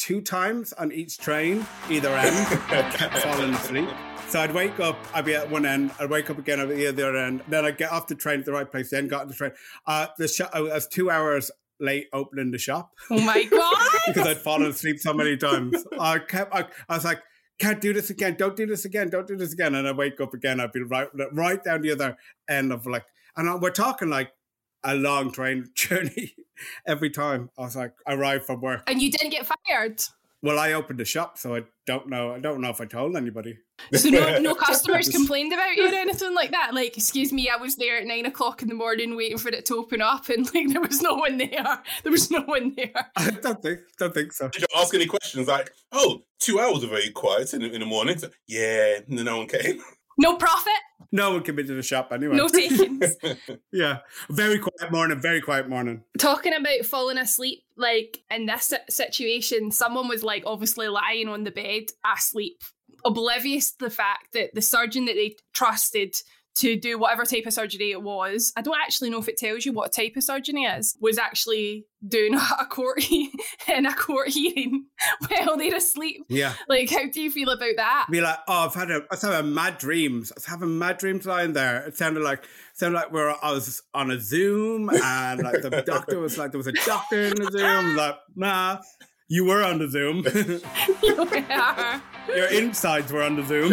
two 0.00 0.22
times 0.22 0.72
on 0.72 0.90
each 0.92 1.18
train, 1.18 1.64
either 1.90 2.08
end. 2.08 2.34
I 2.70 2.90
kept 2.96 3.18
falling 3.18 3.52
asleep. 3.52 3.88
So 4.28 4.40
I'd 4.40 4.54
wake 4.54 4.80
up, 4.80 4.96
I'd 5.12 5.24
be 5.26 5.34
at 5.34 5.50
one 5.50 5.66
end, 5.66 5.90
I'd 6.00 6.08
wake 6.08 6.30
up 6.30 6.38
again 6.38 6.58
at 6.60 6.68
the 6.68 6.86
other 6.86 7.16
end, 7.16 7.42
then 7.48 7.64
I'd 7.64 7.76
get 7.76 7.92
off 7.92 8.06
the 8.06 8.14
train 8.14 8.40
at 8.40 8.46
the 8.46 8.52
right 8.52 8.70
place, 8.70 8.90
then 8.90 9.08
got 9.08 9.22
on 9.22 9.28
the 9.28 9.34
train. 9.34 9.52
Uh, 9.86 10.06
the 10.18 10.26
shop, 10.28 10.50
I 10.54 10.60
was 10.60 10.86
two 10.86 11.10
hours 11.10 11.50
late 11.80 12.06
opening 12.12 12.50
the 12.50 12.58
shop 12.58 12.90
oh 13.10 13.18
my 13.20 13.42
god. 13.50 13.88
because 14.06 14.26
I'd 14.26 14.38
fallen 14.38 14.70
asleep 14.70 15.00
so 15.00 15.12
many 15.12 15.36
times. 15.36 15.84
I 15.98 16.18
kept, 16.20 16.54
I, 16.54 16.66
I 16.88 16.94
was 16.94 17.04
like, 17.04 17.20
can't 17.58 17.80
do 17.80 17.92
this 17.92 18.08
again. 18.10 18.36
Don't 18.38 18.56
do 18.56 18.66
this 18.66 18.84
again. 18.86 19.10
Don't 19.10 19.26
do 19.26 19.36
this 19.36 19.52
again. 19.52 19.74
And 19.74 19.86
I 19.86 19.92
wake 19.92 20.20
up 20.20 20.32
again. 20.32 20.60
I'd 20.60 20.72
be 20.72 20.82
right, 20.82 21.08
right 21.32 21.62
down 21.62 21.82
the 21.82 21.90
other 21.92 22.16
end 22.48 22.72
of 22.72 22.86
like, 22.86 23.04
and 23.36 23.48
I- 23.50 23.56
we're 23.56 23.70
talking 23.70 24.08
like 24.08 24.30
a 24.84 24.94
long 24.94 25.30
train 25.32 25.70
journey 25.74 26.34
every 26.86 27.10
time. 27.10 27.50
I 27.58 27.62
was 27.62 27.76
like, 27.76 27.92
I 28.06 28.14
arrived 28.14 28.44
from 28.46 28.60
work. 28.60 28.82
and 28.86 29.00
you 29.00 29.10
didn't 29.10 29.30
get 29.30 29.46
fired. 29.46 30.00
Well, 30.42 30.58
I 30.58 30.72
opened 30.72 30.98
the 30.98 31.04
shop, 31.04 31.36
so 31.36 31.54
I 31.54 31.64
don't 31.86 32.08
know. 32.08 32.32
I 32.32 32.38
don't 32.40 32.62
know 32.62 32.70
if 32.70 32.80
I 32.80 32.86
told 32.86 33.14
anybody. 33.14 33.58
So 33.92 34.08
no, 34.08 34.38
no 34.40 34.54
customers 34.54 35.10
complained 35.10 35.52
about 35.52 35.76
you 35.76 35.84
or 35.86 35.94
anything 35.94 36.34
like 36.34 36.52
that. 36.52 36.72
Like, 36.72 36.96
excuse 36.96 37.30
me, 37.30 37.50
I 37.50 37.56
was 37.60 37.76
there 37.76 37.98
at 37.98 38.06
nine 38.06 38.24
o'clock 38.24 38.62
in 38.62 38.68
the 38.68 38.74
morning 38.74 39.16
waiting 39.16 39.36
for 39.36 39.50
it 39.50 39.66
to 39.66 39.74
open 39.76 40.00
up, 40.00 40.30
and 40.30 40.46
like 40.54 40.68
there 40.70 40.80
was 40.80 41.02
no 41.02 41.16
one 41.16 41.36
there. 41.36 41.82
There 42.04 42.10
was 42.10 42.30
no 42.30 42.40
one 42.40 42.72
there. 42.74 42.90
I 43.16 43.30
don't 43.32 43.60
think, 43.62 43.80
don't 43.98 44.14
think 44.14 44.32
so. 44.32 44.48
Did 44.48 44.62
you 44.62 44.68
ask 44.78 44.94
any 44.94 45.04
questions 45.04 45.46
like, 45.46 45.72
oh, 45.92 46.22
two 46.38 46.58
hours 46.58 46.84
are 46.84 46.88
very 46.88 47.10
quiet 47.10 47.52
in, 47.52 47.60
the- 47.60 47.72
in 47.74 47.80
the 47.80 47.86
morning"? 47.86 48.16
So, 48.16 48.30
yeah, 48.48 49.00
no 49.08 49.36
one 49.38 49.46
came. 49.46 49.82
No 50.20 50.36
profit, 50.36 50.72
No 51.12 51.32
one 51.32 51.42
can 51.42 51.56
be 51.56 51.64
to 51.64 51.74
the 51.74 51.82
shop 51.82 52.12
anyway. 52.12 52.36
no 52.36 52.46
takings. 52.48 53.16
yeah. 53.72 53.98
Very 54.28 54.58
quiet 54.58 54.92
morning. 54.92 55.18
Very 55.18 55.40
quiet 55.40 55.68
morning. 55.68 56.02
Talking 56.18 56.52
about 56.54 56.84
falling 56.84 57.16
asleep, 57.18 57.64
like 57.76 58.22
in 58.30 58.46
this 58.46 58.72
situation, 58.90 59.70
someone 59.72 60.08
was 60.08 60.22
like 60.22 60.42
obviously 60.46 60.88
lying 60.88 61.28
on 61.28 61.44
the 61.44 61.50
bed 61.50 61.84
asleep, 62.06 62.62
oblivious 63.04 63.72
to 63.72 63.86
the 63.86 63.90
fact 63.90 64.34
that 64.34 64.54
the 64.54 64.62
surgeon 64.62 65.06
that 65.06 65.14
they 65.14 65.36
trusted 65.54 66.14
to 66.60 66.76
do 66.78 66.98
whatever 66.98 67.24
type 67.24 67.46
of 67.46 67.52
surgery 67.52 67.90
it 67.90 68.02
was, 68.02 68.52
I 68.56 68.62
don't 68.62 68.78
actually 68.80 69.10
know 69.10 69.18
if 69.18 69.28
it 69.28 69.36
tells 69.38 69.64
you 69.64 69.72
what 69.72 69.92
type 69.92 70.12
of 70.16 70.22
surgery 70.22 70.62
is, 70.62 70.96
was 71.00 71.18
actually 71.18 71.86
doing 72.06 72.34
a 72.60 72.66
court 72.66 73.00
he- 73.00 73.32
in 73.68 73.86
a 73.86 73.94
court 73.94 74.28
hearing 74.28 74.86
while 75.28 75.56
they're 75.56 75.76
asleep. 75.76 76.24
Yeah. 76.28 76.54
Like, 76.68 76.90
how 76.90 77.08
do 77.10 77.20
you 77.22 77.30
feel 77.30 77.48
about 77.50 77.72
that? 77.76 78.06
Be 78.10 78.20
like, 78.20 78.38
oh, 78.46 78.66
I've 78.66 78.74
had 78.74 78.90
a, 78.90 78.96
I 78.96 79.06
was 79.10 79.22
having 79.22 79.54
mad 79.54 79.78
dreams. 79.78 80.32
I 80.32 80.34
was 80.36 80.46
having 80.46 80.78
mad 80.78 80.98
dreams 80.98 81.26
lying 81.26 81.52
there. 81.54 81.86
It 81.86 81.96
sounded 81.96 82.22
like, 82.22 82.44
sounded 82.74 82.98
like 82.98 83.10
we 83.12 83.20
were, 83.20 83.34
I 83.42 83.52
was 83.52 83.82
on 83.94 84.10
a 84.10 84.20
Zoom 84.20 84.90
and 84.90 85.42
like 85.42 85.62
the 85.62 85.82
doctor 85.86 86.20
was 86.20 86.36
like, 86.38 86.52
there 86.52 86.58
was 86.58 86.66
a 86.66 86.72
doctor 86.84 87.22
in 87.22 87.36
the 87.36 87.50
Zoom. 87.50 87.96
Like, 87.96 88.16
nah, 88.36 88.80
you 89.28 89.44
were 89.44 89.62
on 89.62 89.78
the 89.78 89.88
Zoom. 89.88 90.24
Yeah. 91.02 92.00
Your 92.28 92.46
insides 92.46 93.12
were 93.12 93.22
on 93.22 93.36
the 93.36 93.44
Zoom. 93.44 93.72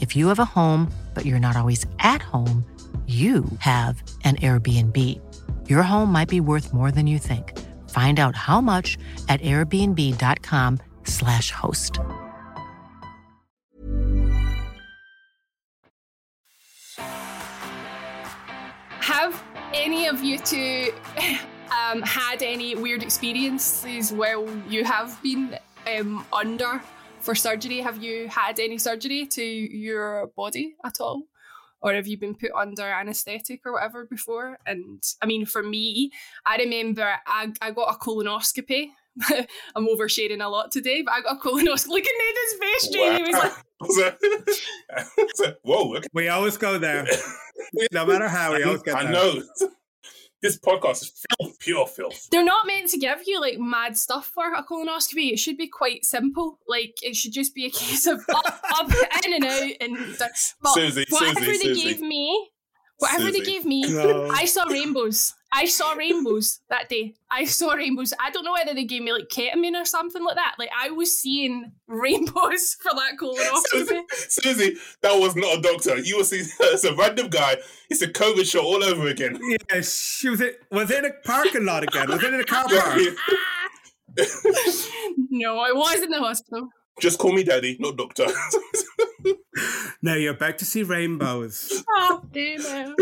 If 0.00 0.14
you 0.14 0.28
have 0.28 0.38
a 0.38 0.44
home, 0.44 0.92
but 1.14 1.24
you're 1.24 1.40
not 1.40 1.56
always 1.56 1.84
at 1.98 2.22
home, 2.22 2.64
you 3.06 3.44
have 3.60 4.02
an 4.24 4.36
Airbnb. 4.36 5.20
Your 5.68 5.82
home 5.82 6.10
might 6.10 6.28
be 6.28 6.40
worth 6.40 6.72
more 6.74 6.90
than 6.90 7.06
you 7.06 7.20
think. 7.20 7.56
Find 7.90 8.18
out 8.18 8.34
how 8.34 8.60
much 8.60 8.98
at 9.28 9.40
airbnb.com/slash 9.42 11.52
host. 11.52 12.00
Have 19.00 19.40
any 19.72 20.08
of 20.08 20.24
you 20.24 20.38
two 20.38 20.92
um, 21.70 22.02
had 22.02 22.42
any 22.42 22.74
weird 22.74 23.02
experiences 23.02 24.12
while 24.12 24.46
you 24.68 24.84
have 24.84 25.20
been 25.22 25.58
um, 25.86 26.24
under 26.32 26.82
for 27.26 27.34
surgery? 27.34 27.80
Have 27.80 28.02
you 28.02 28.28
had 28.28 28.58
any 28.60 28.78
surgery 28.78 29.26
to 29.26 29.42
your 29.44 30.28
body 30.36 30.76
at 30.84 30.94
all? 31.00 31.24
Or 31.82 31.92
have 31.92 32.06
you 32.06 32.16
been 32.18 32.34
put 32.34 32.52
under 32.56 32.84
anaesthetic 32.84 33.60
or 33.66 33.72
whatever 33.74 34.06
before? 34.06 34.58
And 34.64 35.02
I 35.22 35.26
mean, 35.26 35.44
for 35.44 35.62
me, 35.62 36.10
I 36.46 36.56
remember 36.56 37.06
I, 37.26 37.52
I 37.60 37.70
got 37.72 37.94
a 37.94 37.98
colonoscopy. 37.98 38.88
I'm 39.76 39.86
oversharing 39.86 40.42
a 40.42 40.48
lot 40.48 40.72
today, 40.72 41.02
but 41.02 41.12
I 41.12 41.20
got 41.20 41.36
a 41.36 41.40
colonoscopy. 41.40 41.88
Look 41.96 42.04
at 42.04 42.16
Nathan's 42.22 42.54
face, 42.60 42.88
Jane. 42.88 43.16
He 43.16 43.22
was 43.22 43.32
like, 43.42 43.52
Was 43.80 43.96
that- 43.96 44.18
was 45.18 45.32
that- 45.38 45.56
Whoa, 45.62 45.96
okay. 45.96 46.06
we 46.14 46.28
always 46.28 46.56
go 46.56 46.78
there. 46.78 47.06
No 47.92 48.06
matter 48.06 48.28
how, 48.28 48.54
we 48.54 48.62
always 48.62 48.82
get 48.82 48.94
I 48.94 49.02
there. 49.04 49.12
know. 49.12 49.42
This 50.42 50.58
podcast 50.58 51.02
is 51.02 51.24
filth, 51.38 51.58
pure 51.58 51.86
filth. 51.86 52.28
They're 52.30 52.44
not 52.44 52.66
meant 52.66 52.90
to 52.90 52.98
give 52.98 53.22
you 53.26 53.40
like 53.40 53.58
mad 53.58 53.96
stuff 53.96 54.26
for 54.26 54.52
a 54.52 54.62
colonoscopy. 54.62 55.32
It 55.32 55.38
should 55.38 55.56
be 55.56 55.66
quite 55.66 56.04
simple. 56.04 56.58
Like 56.68 56.98
it 57.02 57.16
should 57.16 57.32
just 57.32 57.54
be 57.54 57.66
a 57.66 57.70
case 57.70 58.06
of 58.06 58.20
up, 58.34 58.60
up 58.78 58.90
in 59.24 59.34
and 59.34 59.44
out, 59.44 59.70
and 59.80 59.96
but 60.18 60.32
Suzie, 60.76 61.06
whatever 61.10 61.40
Suzie, 61.40 61.62
they 61.62 61.68
Suzie. 61.70 61.82
gave 61.82 62.00
me, 62.00 62.50
whatever 62.98 63.30
they 63.30 63.40
gave 63.40 63.64
me, 63.64 63.82
No. 63.86 64.28
I 64.30 64.44
saw 64.44 64.64
rainbows. 64.64 65.34
I 65.52 65.64
saw 65.66 65.92
rainbows 65.92 66.60
that 66.68 66.88
day. 66.88 67.14
I 67.30 67.44
saw 67.44 67.72
rainbows. 67.72 68.12
I 68.20 68.30
don't 68.30 68.44
know 68.44 68.52
whether 68.52 68.74
they 68.74 68.84
gave 68.84 69.02
me 69.02 69.12
like 69.12 69.28
ketamine 69.28 69.80
or 69.80 69.84
something 69.84 70.22
like 70.24 70.36
that. 70.36 70.56
Like 70.58 70.70
I 70.76 70.90
was 70.90 71.18
seeing 71.18 71.72
rainbows 71.86 72.74
for 72.82 72.92
that 72.94 73.12
colonoscopy. 73.20 74.02
Suzie, 74.28 74.44
Suzie, 74.44 74.76
that 75.02 75.18
was 75.18 75.36
not 75.36 75.58
a 75.58 75.62
doctor. 75.62 75.98
You 75.98 76.18
will 76.18 76.24
see 76.24 76.42
it's 76.60 76.84
a 76.84 76.94
random 76.94 77.28
guy. 77.28 77.56
It's 77.90 78.02
a 78.02 78.08
COVID 78.08 78.50
shot 78.50 78.64
all 78.64 78.82
over 78.82 79.08
again. 79.08 79.38
Yeah, 79.42 79.80
she 79.80 80.28
was 80.28 80.40
it 80.40 80.60
was 80.70 80.90
it 80.90 81.04
in 81.04 81.10
a 81.10 81.14
parking 81.24 81.64
lot 81.64 81.84
again? 81.84 82.08
Was 82.08 82.22
it 82.22 82.34
in 82.34 82.40
a 82.40 82.44
car 82.44 82.64
park? 82.68 83.00
no, 85.30 85.58
I 85.58 85.72
was 85.72 86.02
in 86.02 86.10
the 86.10 86.18
hospital. 86.18 86.68
Just 87.00 87.18
call 87.18 87.32
me 87.32 87.44
daddy, 87.44 87.76
not 87.78 87.96
doctor. 87.96 88.26
now 90.02 90.14
you're 90.14 90.34
about 90.34 90.58
to 90.58 90.64
see 90.64 90.82
rainbows. 90.82 91.84
Oh, 91.88 92.22
damn 92.32 92.94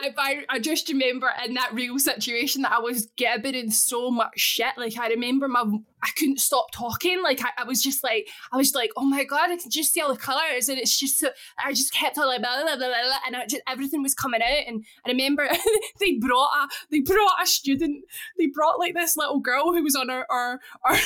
I, 0.00 0.14
I, 0.16 0.44
I 0.48 0.58
just 0.58 0.88
remember 0.88 1.30
in 1.44 1.54
that 1.54 1.72
real 1.72 1.98
situation 1.98 2.62
that 2.62 2.72
I 2.72 2.78
was 2.78 3.08
gibbering 3.16 3.70
so 3.70 4.10
much 4.10 4.38
shit. 4.38 4.76
Like 4.76 4.98
I 4.98 5.08
remember 5.08 5.48
my 5.48 5.64
I 6.02 6.10
couldn't 6.16 6.40
stop 6.40 6.70
talking. 6.72 7.22
Like 7.22 7.42
I, 7.44 7.50
I 7.58 7.64
was 7.64 7.82
just 7.82 8.04
like 8.04 8.28
I 8.52 8.56
was 8.56 8.74
like, 8.74 8.90
oh 8.96 9.04
my 9.04 9.24
god, 9.24 9.50
I 9.50 9.56
can 9.56 9.70
just 9.70 9.92
see 9.92 10.00
all 10.00 10.12
the 10.12 10.18
colours, 10.18 10.68
and 10.68 10.78
it's 10.78 10.96
just 10.96 11.18
so, 11.18 11.30
I 11.62 11.72
just 11.72 11.92
kept 11.92 12.18
on 12.18 12.26
like 12.26 12.40
blah 12.40 12.62
blah 12.62 12.76
blah 12.76 12.88
blah, 12.88 13.18
and 13.26 13.36
I 13.36 13.46
just, 13.46 13.62
everything 13.66 14.02
was 14.02 14.14
coming 14.14 14.42
out. 14.42 14.64
And 14.66 14.84
I 15.04 15.10
remember 15.10 15.48
they 16.00 16.14
brought 16.14 16.50
a 16.54 16.68
they 16.90 17.00
brought 17.00 17.42
a 17.42 17.46
student. 17.46 18.04
They 18.38 18.46
brought 18.46 18.78
like 18.78 18.94
this 18.94 19.16
little 19.16 19.40
girl 19.40 19.72
who 19.72 19.82
was 19.82 19.96
on 19.96 20.10
our 20.10 20.26
our, 20.30 20.60
our 20.84 20.96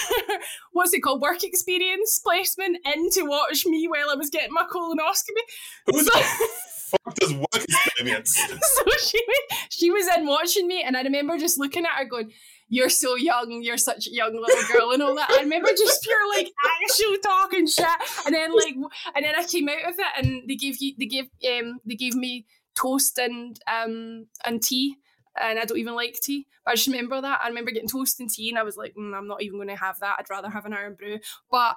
what's 0.73 0.93
it 0.93 1.01
called 1.01 1.23
work 1.23 1.43
experience 1.43 2.21
in 2.59 3.11
to 3.11 3.23
watch 3.23 3.67
me 3.67 3.87
while 3.89 4.11
I 4.11 4.15
was 4.15 4.31
getting 4.31 4.53
my 4.53 4.65
colonoscopy. 4.65 5.43
Who 5.87 6.01
So- 6.03 6.21
fuck 6.93 7.15
does 7.15 7.33
work 7.35 7.47
experience? 7.55 8.35
so 8.61 8.85
she 9.03 9.25
she 9.71 9.91
was 9.91 10.07
in 10.17 10.27
watching 10.27 10.67
me, 10.69 10.83
and 10.83 10.97
I 10.97 11.03
remember 11.03 11.39
just 11.39 11.59
looking 11.59 11.85
at 11.85 11.93
her 11.97 12.05
going, 12.05 12.33
"You're 12.69 12.89
so 12.91 13.17
young. 13.17 13.63
You're 13.63 13.79
such 13.79 14.07
a 14.07 14.13
young 14.13 14.35
little 14.35 14.73
girl," 14.73 14.91
and 14.91 15.03
all 15.03 15.15
that. 15.15 15.31
I 15.31 15.41
remember 15.43 15.69
just 15.77 16.03
pure 16.03 16.29
like 16.29 16.49
actual 16.83 17.17
talking 17.23 17.67
shit, 17.67 17.87
and 18.27 18.35
then 18.35 18.55
like, 18.55 18.75
and 19.15 19.25
then 19.25 19.35
I 19.37 19.45
came 19.45 19.69
out 19.69 19.89
of 19.89 19.95
it, 19.99 20.25
and 20.25 20.49
they 20.49 20.57
gave 20.57 20.77
you 20.81 20.95
they 20.99 21.07
gave 21.07 21.25
um 21.51 21.81
they 21.87 21.95
gave 21.95 22.15
me 22.15 22.47
toast 22.75 23.19
and 23.19 23.59
um 23.73 24.27
and 24.45 24.63
tea. 24.63 24.97
And 25.41 25.59
I 25.59 25.65
don't 25.65 25.79
even 25.79 25.95
like 25.95 26.19
tea. 26.23 26.47
But 26.63 26.73
I 26.73 26.75
just 26.75 26.89
remember 26.89 27.19
that. 27.19 27.41
I 27.43 27.49
remember 27.49 27.71
getting 27.71 27.89
toast 27.89 28.21
and 28.21 28.29
tea, 28.29 28.51
and 28.51 28.59
I 28.59 28.65
was 28.65 28.77
like, 28.77 28.95
mm, 28.95 29.17
I'm 29.17 29.27
not 29.27 29.43
even 29.43 29.57
going 29.57 29.69
to 29.69 29.77
have 29.77 29.99
that. 30.01 30.17
I'd 30.19 30.29
rather 30.29 30.51
have 30.51 30.67
an 30.67 30.75
Irn-Bru. 30.75 31.21
But 31.51 31.77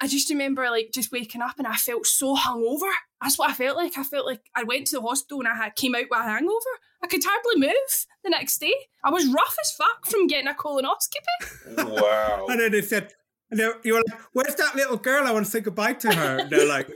I 0.00 0.06
just 0.08 0.28
remember 0.30 0.68
like 0.70 0.90
just 0.92 1.10
waking 1.12 1.40
up 1.40 1.58
and 1.58 1.66
I 1.66 1.76
felt 1.76 2.06
so 2.06 2.36
hungover. 2.36 2.90
That's 3.22 3.38
what 3.38 3.50
I 3.50 3.54
felt 3.54 3.76
like. 3.76 3.96
I 3.96 4.02
felt 4.02 4.26
like 4.26 4.42
I 4.54 4.62
went 4.64 4.86
to 4.88 4.96
the 4.96 5.02
hospital 5.02 5.40
and 5.40 5.48
I 5.48 5.54
had 5.56 5.74
came 5.74 5.94
out 5.94 6.04
with 6.10 6.20
a 6.20 6.22
hangover. 6.22 6.74
I 7.02 7.06
could 7.06 7.22
hardly 7.24 7.60
move 7.66 8.06
the 8.22 8.30
next 8.30 8.58
day. 8.58 8.74
I 9.04 9.10
was 9.10 9.26
rough 9.26 9.56
as 9.62 9.72
fuck 9.72 10.06
from 10.06 10.26
getting 10.26 10.48
a 10.48 10.54
colonoscopy. 10.54 12.00
Wow. 12.00 12.46
And 12.50 12.60
then 12.60 12.72
they 12.72 12.82
said, 12.82 13.12
And 13.50 13.60
they're- 13.60 13.80
you 13.84 13.94
were 13.94 14.02
like, 14.06 14.20
"Where's 14.32 14.56
that 14.56 14.74
little 14.74 14.96
girl? 14.96 15.24
I 15.26 15.30
want 15.32 15.44
to 15.46 15.50
say 15.52 15.60
goodbye 15.60 15.92
to 15.94 16.12
her." 16.12 16.38
And 16.40 16.50
they're 16.50 16.66
like, 16.66 16.88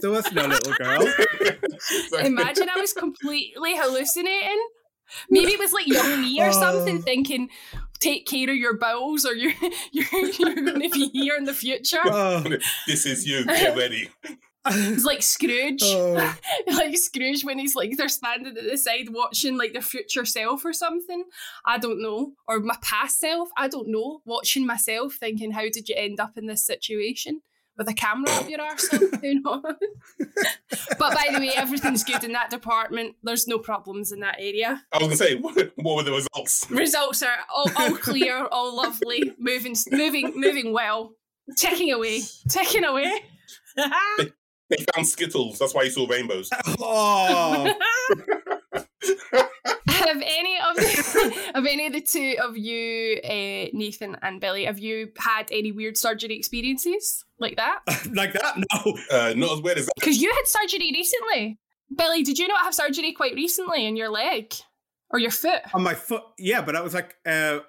"There 0.00 0.10
was 0.10 0.30
no 0.32 0.44
little 0.46 0.72
girl." 0.74 1.06
Imagine 2.24 2.68
I 2.68 2.80
was 2.80 2.92
completely 2.92 3.76
hallucinating. 3.76 4.60
Maybe 5.30 5.52
it 5.52 5.60
was 5.60 5.72
like 5.72 5.86
young 5.86 6.20
me 6.22 6.40
or 6.42 6.48
oh. 6.52 6.52
something, 6.52 6.98
Oh. 6.98 7.02
thinking, 7.02 7.50
"Take 7.98 8.26
care 8.26 8.50
of 8.50 8.56
your 8.56 8.76
bowels, 8.76 9.24
or 9.24 9.34
you're 9.34 9.52
you're 9.92 10.06
you're 10.12 10.54
going 10.54 10.82
to 10.82 10.90
be 10.90 11.08
here 11.08 11.36
in 11.36 11.44
the 11.44 11.54
future." 11.54 12.00
Oh, 12.04 12.44
this 12.86 13.06
is 13.06 13.26
you. 13.26 13.44
Get 13.44 13.76
ready. 13.76 14.10
It's 14.68 15.04
like 15.04 15.22
Scrooge, 15.22 15.82
oh. 15.84 16.34
like 16.66 16.98
Scrooge 16.98 17.44
when 17.44 17.58
he's 17.58 17.76
like 17.76 17.96
they're 17.96 18.08
standing 18.08 18.56
at 18.56 18.64
the 18.68 18.76
side 18.76 19.10
watching 19.10 19.56
like 19.56 19.72
their 19.72 19.82
future 19.82 20.24
self 20.24 20.64
or 20.64 20.72
something. 20.72 21.24
I 21.64 21.78
don't 21.78 22.02
know, 22.02 22.32
or 22.48 22.58
my 22.58 22.76
past 22.82 23.20
self. 23.20 23.48
I 23.56 23.68
don't 23.68 23.88
know. 23.88 24.22
Watching 24.24 24.66
myself, 24.66 25.14
thinking, 25.14 25.52
"How 25.52 25.62
did 25.62 25.88
you 25.88 25.94
end 25.96 26.18
up 26.18 26.36
in 26.36 26.46
this 26.46 26.66
situation?" 26.66 27.42
With 27.78 27.88
a 27.90 27.94
camera 27.94 28.30
up 28.30 28.48
your 28.48 28.60
arse, 28.62 28.88
who 28.88 29.10
knows? 29.40 29.62
but 30.98 31.14
by 31.14 31.28
the 31.30 31.38
way, 31.40 31.50
everything's 31.54 32.04
good 32.04 32.24
in 32.24 32.32
that 32.32 32.48
department. 32.48 33.16
There's 33.22 33.46
no 33.46 33.58
problems 33.58 34.12
in 34.12 34.20
that 34.20 34.36
area. 34.38 34.82
I 34.92 34.98
was 34.98 35.06
gonna 35.06 35.16
say, 35.16 35.34
what, 35.40 35.54
what 35.76 35.96
were 35.96 36.02
the 36.02 36.12
results? 36.12 36.70
Results 36.70 37.22
are 37.22 37.36
all, 37.54 37.70
all 37.76 37.94
clear, 37.96 38.46
all 38.46 38.74
lovely, 38.74 39.32
moving, 39.38 39.76
moving, 39.90 40.32
moving 40.34 40.72
well. 40.72 41.12
Ticking 41.56 41.92
away, 41.92 42.22
ticking 42.48 42.84
away. 42.84 43.20
They 43.76 44.84
found 44.94 45.06
Skittles. 45.06 45.60
That's 45.60 45.74
why 45.74 45.84
you 45.84 45.90
saw 45.90 46.06
rainbows. 46.08 46.50
oh. 46.80 47.72
Have 49.88 50.22
any 50.22 50.58
of 50.68 50.76
the, 50.76 51.50
have 51.54 51.66
any 51.66 51.86
of 51.86 51.92
the 51.92 52.00
two 52.00 52.36
of 52.42 52.56
you, 52.56 53.18
uh, 53.24 53.70
Nathan 53.76 54.16
and 54.22 54.40
Billy, 54.40 54.64
have 54.64 54.78
you 54.78 55.10
had 55.18 55.48
any 55.50 55.72
weird 55.72 55.96
surgery 55.96 56.36
experiences 56.36 57.24
like 57.38 57.56
that? 57.56 57.80
like 58.14 58.32
that? 58.32 58.56
No. 58.56 58.96
Uh, 59.10 59.34
not 59.36 59.52
as 59.52 59.62
weird 59.62 59.78
as 59.78 59.86
that. 59.86 59.92
Because 59.98 60.18
you 60.20 60.30
had 60.30 60.46
surgery 60.46 60.90
recently. 60.92 61.58
Billy, 61.94 62.22
did 62.22 62.38
you 62.38 62.48
not 62.48 62.62
have 62.62 62.74
surgery 62.74 63.12
quite 63.12 63.34
recently 63.34 63.86
in 63.86 63.96
your 63.96 64.08
leg 64.08 64.52
or 65.10 65.18
your 65.18 65.30
foot? 65.30 65.60
On 65.72 65.82
my 65.82 65.94
foot, 65.94 66.22
yeah, 66.38 66.60
but 66.60 66.72
that 66.72 66.82
was 66.82 66.94
like 66.94 67.14
uh, 67.24 67.60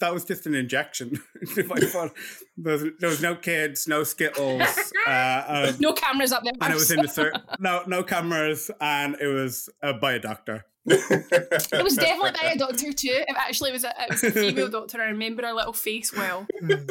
that 0.00 0.12
was 0.14 0.24
just 0.24 0.46
an 0.46 0.54
injection. 0.54 1.20
into 1.40 1.64
my 1.68 1.80
foot. 1.80 2.12
There 2.56 2.72
was, 2.74 2.84
there 3.00 3.10
was 3.10 3.20
no 3.20 3.34
kids, 3.34 3.88
no 3.88 4.04
skittles, 4.04 4.62
uh, 5.06 5.10
uh, 5.10 5.72
No 5.80 5.92
cameras 5.92 6.32
up 6.32 6.44
there. 6.44 6.52
and 6.60 6.72
it 6.72 6.76
was 6.76 6.90
in 6.90 7.02
the 7.02 7.08
cir- 7.08 7.32
no 7.58 7.82
no 7.86 8.02
cameras, 8.04 8.70
and 8.80 9.16
it 9.20 9.26
was 9.26 9.68
uh, 9.82 9.92
by 9.94 10.12
a 10.12 10.18
doctor. 10.20 10.64
It 10.86 11.82
was 11.82 11.96
definitely 11.96 12.32
by 12.40 12.52
a 12.52 12.58
doctor 12.58 12.92
too. 12.92 13.08
It 13.28 13.36
actually 13.36 13.72
was 13.72 13.84
a, 13.84 13.90
it 14.00 14.10
was 14.10 14.24
a 14.24 14.30
female 14.30 14.68
doctor. 14.68 15.00
I 15.00 15.06
remember 15.06 15.42
her 15.44 15.52
little 15.52 15.72
face 15.72 16.12
well. 16.12 16.46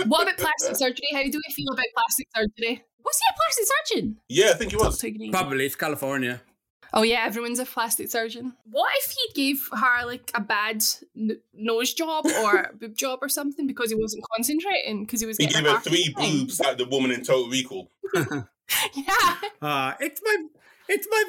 What 0.06 0.24
about 0.24 0.38
plastic 0.38 0.76
surgery? 0.76 1.08
How 1.14 1.24
do 1.24 1.42
we 1.48 1.54
feel 1.54 1.72
about 1.74 1.86
plastic 1.96 2.28
surgery? 2.36 2.84
Was 3.04 3.20
he 3.20 3.26
a 3.30 3.36
plastic 3.38 3.66
surgeon? 3.74 4.18
yeah, 4.30 4.50
I 4.52 4.54
think 4.54 4.72
he 4.72 4.78
was. 4.78 4.98
Talk 4.98 5.12
to 5.12 5.18
me. 5.20 5.32
Probably 5.32 5.66
it's 5.66 5.76
California. 5.76 6.42
Oh 6.94 7.02
yeah, 7.04 7.24
everyone's 7.26 7.60
a 7.60 7.66
plastic 7.66 8.10
surgeon. 8.10 8.54
What 8.72 8.90
if 9.00 9.12
he 9.12 9.34
gave 9.50 9.68
her 9.74 10.06
like 10.06 10.32
a 10.34 10.40
bad 10.42 10.84
n- 11.18 11.40
nose 11.54 11.94
job 11.94 12.26
or 12.26 12.72
boob 12.80 12.96
job 12.96 13.20
or 13.22 13.28
something 13.30 13.68
because 13.68 13.90
he 13.92 13.96
wasn't 13.96 14.24
concentrating 14.36 15.04
because 15.04 15.20
he 15.20 15.28
was 15.28 15.38
He 15.38 15.48
gave 15.48 15.66
her 15.66 15.80
three 15.80 16.14
thing? 16.18 16.40
boobs 16.40 16.60
like 16.62 16.78
the 16.78 16.86
woman 16.86 17.12
in 17.12 17.24
Total 17.24 17.50
Recall. 17.50 17.90
Yeah. 18.96 19.36
Uh, 19.62 19.94
it's 20.00 20.22
my 20.24 20.38
it's 20.88 21.08
my 21.10 21.24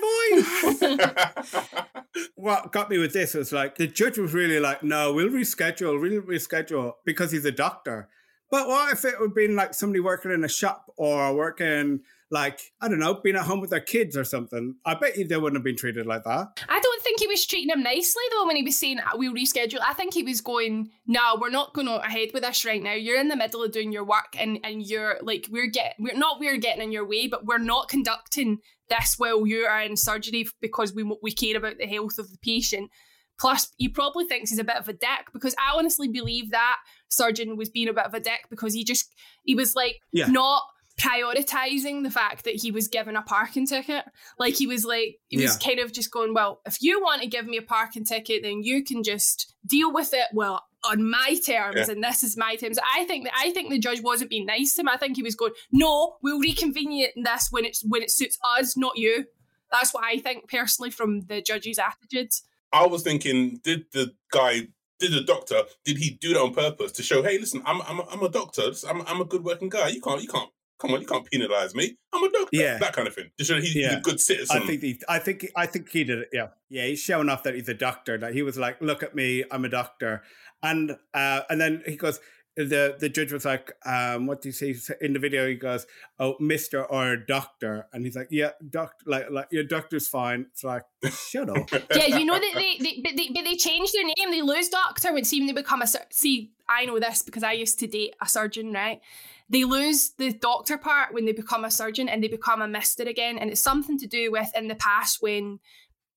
voice. 0.82 1.76
what 2.34 2.72
got 2.72 2.90
me 2.90 2.98
with 2.98 3.12
this 3.12 3.34
was 3.34 3.52
like 3.52 3.76
the 3.76 3.86
judge 3.86 4.18
was 4.18 4.32
really 4.32 4.60
like, 4.60 4.82
no, 4.82 5.12
we'll 5.12 5.28
reschedule, 5.28 6.00
we'll 6.00 6.22
reschedule 6.22 6.94
because 7.04 7.32
he's 7.32 7.44
a 7.44 7.52
doctor. 7.52 8.08
But 8.50 8.68
what 8.68 8.92
if 8.92 9.04
it 9.04 9.18
would 9.18 9.34
been 9.34 9.56
like 9.56 9.74
somebody 9.74 10.00
working 10.00 10.30
in 10.30 10.44
a 10.44 10.48
shop 10.48 10.92
or 10.96 11.34
working 11.34 12.00
like 12.30 12.60
I 12.80 12.88
don't 12.88 12.98
know, 12.98 13.14
being 13.14 13.36
at 13.36 13.42
home 13.44 13.60
with 13.60 13.70
their 13.70 13.80
kids 13.80 14.16
or 14.16 14.24
something? 14.24 14.74
I 14.84 14.94
bet 14.94 15.16
you 15.16 15.26
they 15.26 15.36
wouldn't 15.36 15.56
have 15.58 15.64
been 15.64 15.76
treated 15.76 16.06
like 16.06 16.24
that. 16.24 16.48
I 16.68 16.80
don't 16.80 17.02
think 17.02 17.20
he 17.20 17.26
was 17.26 17.46
treating 17.46 17.70
him 17.70 17.82
nicely 17.82 18.22
though 18.32 18.46
when 18.46 18.56
he 18.56 18.62
was 18.62 18.76
saying 18.76 18.98
"Uh, 18.98 19.10
we'll 19.14 19.34
reschedule. 19.34 19.78
I 19.86 19.94
think 19.94 20.14
he 20.14 20.22
was 20.22 20.40
going, 20.40 20.90
no, 21.06 21.38
we're 21.40 21.50
not 21.50 21.72
going 21.74 21.86
ahead 21.88 22.30
with 22.34 22.42
this 22.42 22.64
right 22.64 22.82
now. 22.82 22.92
You're 22.94 23.20
in 23.20 23.28
the 23.28 23.36
middle 23.36 23.62
of 23.62 23.72
doing 23.72 23.92
your 23.92 24.04
work 24.04 24.34
and 24.38 24.58
and 24.64 24.84
you're 24.84 25.18
like 25.22 25.46
we're 25.50 25.68
get 25.68 25.94
we're 25.98 26.16
not 26.16 26.40
we're 26.40 26.56
getting 26.56 26.82
in 26.82 26.92
your 26.92 27.06
way, 27.06 27.28
but 27.28 27.44
we're 27.46 27.58
not 27.58 27.88
conducting 27.88 28.58
this 28.88 29.14
while 29.18 29.46
you 29.46 29.64
are 29.64 29.82
in 29.82 29.96
surgery 29.96 30.46
because 30.60 30.92
we 30.94 31.02
we 31.22 31.32
care 31.32 31.56
about 31.56 31.78
the 31.78 31.86
health 31.86 32.18
of 32.18 32.30
the 32.30 32.38
patient. 32.38 32.90
Plus, 33.38 33.68
he 33.76 33.86
probably 33.88 34.24
thinks 34.24 34.48
he's 34.48 34.58
a 34.58 34.64
bit 34.64 34.76
of 34.76 34.88
a 34.88 34.94
dick 34.94 35.26
because 35.32 35.54
I 35.58 35.76
honestly 35.76 36.08
believe 36.08 36.52
that 36.52 36.78
surgeon 37.08 37.56
was 37.58 37.68
being 37.68 37.86
a 37.88 37.92
bit 37.92 38.06
of 38.06 38.14
a 38.14 38.20
dick 38.20 38.46
because 38.48 38.72
he 38.72 38.82
just 38.82 39.12
he 39.44 39.54
was 39.54 39.74
like 39.74 39.96
Yeah. 40.12 40.26
not 40.28 40.62
prioritizing 40.98 42.02
the 42.02 42.10
fact 42.10 42.44
that 42.44 42.54
he 42.56 42.70
was 42.70 42.88
given 42.88 43.16
a 43.16 43.22
parking 43.22 43.66
ticket. 43.66 44.04
Like 44.38 44.54
he 44.54 44.66
was 44.66 44.84
like 44.84 45.18
he 45.28 45.36
was 45.36 45.52
Yeah. 45.60 45.68
kind 45.68 45.80
of 45.80 45.92
just 45.92 46.10
going, 46.10 46.34
Well, 46.34 46.60
if 46.66 46.82
you 46.82 47.00
want 47.00 47.22
to 47.22 47.28
give 47.28 47.46
me 47.46 47.56
a 47.56 47.62
parking 47.62 48.04
ticket, 48.04 48.42
then 48.42 48.62
you 48.62 48.84
can 48.84 49.02
just 49.02 49.54
deal 49.66 49.92
with 49.92 50.12
it 50.14 50.26
well 50.32 50.64
on 50.84 51.08
my 51.08 51.36
terms 51.44 51.76
Yeah. 51.88 51.90
and 51.90 52.02
this 52.04 52.22
is 52.22 52.36
my 52.36 52.56
terms. 52.56 52.78
I 52.94 53.04
think 53.04 53.24
that 53.24 53.34
I 53.36 53.50
think 53.50 53.70
the 53.70 53.78
judge 53.78 54.00
wasn't 54.02 54.30
being 54.30 54.46
nice 54.46 54.74
to 54.74 54.82
him. 54.82 54.88
I 54.88 54.96
think 54.96 55.16
he 55.16 55.22
was 55.22 55.34
going, 55.34 55.52
No, 55.72 56.16
we'll 56.22 56.40
reconvene 56.40 56.92
in 57.14 57.22
this 57.24 57.48
when 57.50 57.64
it's 57.64 57.82
when 57.86 58.02
it 58.02 58.10
suits 58.10 58.38
us, 58.58 58.76
not 58.76 58.96
you. 58.96 59.26
That's 59.72 59.92
what 59.92 60.04
I 60.04 60.18
think 60.18 60.48
personally 60.48 60.90
from 60.90 61.22
the 61.22 61.42
judge's 61.42 61.78
attitudes. 61.78 62.42
I 62.72 62.86
was 62.86 63.02
thinking, 63.02 63.60
did 63.62 63.86
the 63.92 64.12
guy, 64.30 64.68
did 64.98 65.12
the 65.12 65.22
doctor, 65.22 65.62
did 65.84 65.98
he 65.98 66.10
do 66.10 66.34
that 66.34 66.40
on 66.40 66.54
purpose 66.54 66.92
to 66.92 67.02
show, 67.02 67.22
hey, 67.22 67.38
listen, 67.38 67.62
I'm 67.66 67.80
I'm 67.82 68.00
a, 68.00 68.06
I'm 68.10 68.22
a 68.22 68.28
doctor, 68.28 68.70
I'm 68.88 69.02
I'm 69.06 69.20
a 69.20 69.24
good 69.24 69.44
working 69.44 69.68
guy. 69.68 69.88
You 69.88 70.00
can't 70.00 70.22
you 70.22 70.28
can't 70.28 70.50
come 70.78 70.92
on, 70.92 71.00
you 71.00 71.06
can't 71.06 71.26
penalize 71.30 71.74
me. 71.74 71.96
I'm 72.12 72.24
a 72.24 72.30
doctor. 72.30 72.48
Yeah. 72.52 72.78
that 72.78 72.92
kind 72.92 73.08
of 73.08 73.14
thing. 73.14 73.30
To 73.38 73.44
show 73.44 73.60
he's 73.60 73.76
a 73.76 74.00
good 74.00 74.20
citizen. 74.20 74.62
I 74.62 74.66
think 74.66 74.82
he, 74.82 75.00
I 75.08 75.18
think 75.18 75.46
I 75.56 75.66
think 75.66 75.88
he 75.88 76.04
did 76.04 76.20
it. 76.20 76.28
Yeah, 76.32 76.48
yeah. 76.68 76.86
He's 76.86 77.00
showing 77.00 77.28
off 77.28 77.42
that 77.44 77.54
he's 77.54 77.68
a 77.68 77.74
doctor. 77.74 78.18
That 78.18 78.34
he 78.34 78.42
was 78.42 78.56
like, 78.56 78.80
"Look 78.80 79.02
at 79.02 79.14
me, 79.14 79.44
I'm 79.50 79.64
a 79.64 79.68
doctor," 79.68 80.22
and 80.62 80.96
uh, 81.14 81.40
and 81.48 81.60
then 81.60 81.82
he 81.86 81.96
goes. 81.96 82.20
The 82.58 82.96
the 82.98 83.10
judge 83.10 83.34
was 83.34 83.44
like, 83.44 83.74
um, 83.84 84.26
"What 84.26 84.40
do 84.40 84.48
you 84.48 84.52
say 84.54 84.74
in 85.02 85.12
the 85.12 85.18
video?" 85.18 85.46
He 85.46 85.56
goes, 85.56 85.86
"Oh, 86.18 86.36
Mister 86.40 86.82
or 86.82 87.18
Doctor," 87.18 87.86
and 87.92 88.02
he's 88.02 88.16
like, 88.16 88.28
"Yeah, 88.30 88.52
doctor. 88.70 89.04
Like 89.04 89.30
like 89.30 89.48
your 89.50 89.64
doctor's 89.64 90.08
fine." 90.08 90.46
It's 90.52 90.64
like, 90.64 90.84
shut 91.10 91.50
up. 91.50 91.70
yeah, 91.94 92.16
you 92.16 92.24
know 92.24 92.32
that 92.32 92.52
they, 92.54 92.78
they, 92.78 93.02
but 93.04 93.14
they, 93.14 93.28
but 93.34 93.44
they 93.44 93.56
changed 93.56 93.92
their 93.92 94.04
name. 94.04 94.30
They 94.30 94.40
lose 94.40 94.70
doctor 94.70 95.12
when 95.12 95.24
see 95.24 95.38
when 95.38 95.48
they 95.48 95.52
become 95.52 95.82
a 95.82 95.86
see. 96.08 96.50
I 96.66 96.86
know 96.86 96.98
this 96.98 97.20
because 97.20 97.42
I 97.42 97.52
used 97.52 97.78
to 97.80 97.86
date 97.86 98.16
a 98.22 98.26
surgeon, 98.26 98.72
right? 98.72 99.02
They 99.48 99.64
lose 99.64 100.10
the 100.18 100.32
doctor 100.32 100.76
part 100.76 101.14
when 101.14 101.24
they 101.24 101.32
become 101.32 101.64
a 101.64 101.70
surgeon 101.70 102.08
and 102.08 102.22
they 102.22 102.28
become 102.28 102.60
a 102.60 102.68
mister 102.68 103.04
again, 103.04 103.38
and 103.38 103.50
it's 103.50 103.60
something 103.60 103.98
to 103.98 104.06
do 104.06 104.32
with 104.32 104.50
in 104.56 104.68
the 104.68 104.74
past 104.74 105.18
when 105.20 105.60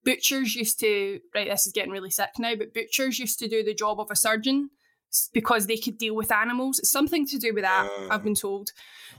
butchers 0.04 0.56
used 0.56 0.80
to 0.80 1.20
right. 1.36 1.48
This 1.48 1.68
is 1.68 1.74
getting 1.74 1.92
really 1.92 2.10
sick 2.10 2.32
now, 2.40 2.56
but 2.56 2.74
butchers 2.74 3.20
used 3.20 3.38
to 3.40 3.48
do 3.48 3.64
the 3.64 3.74
job 3.76 4.00
of 4.00 4.10
a 4.10 4.16
surgeon 4.16 4.72
because 5.34 5.68
they 5.68 5.78
could 5.78 5.98
deal 5.98 6.16
with 6.16 6.32
animals. 6.32 6.80
It's 6.80 6.92
something 6.92 7.26
to 7.28 7.38
do 7.38 7.54
with 7.54 7.64
that. 7.64 7.90
Ah. 7.92 8.08
I've 8.12 8.24
been 8.24 8.36
told. 8.36 8.70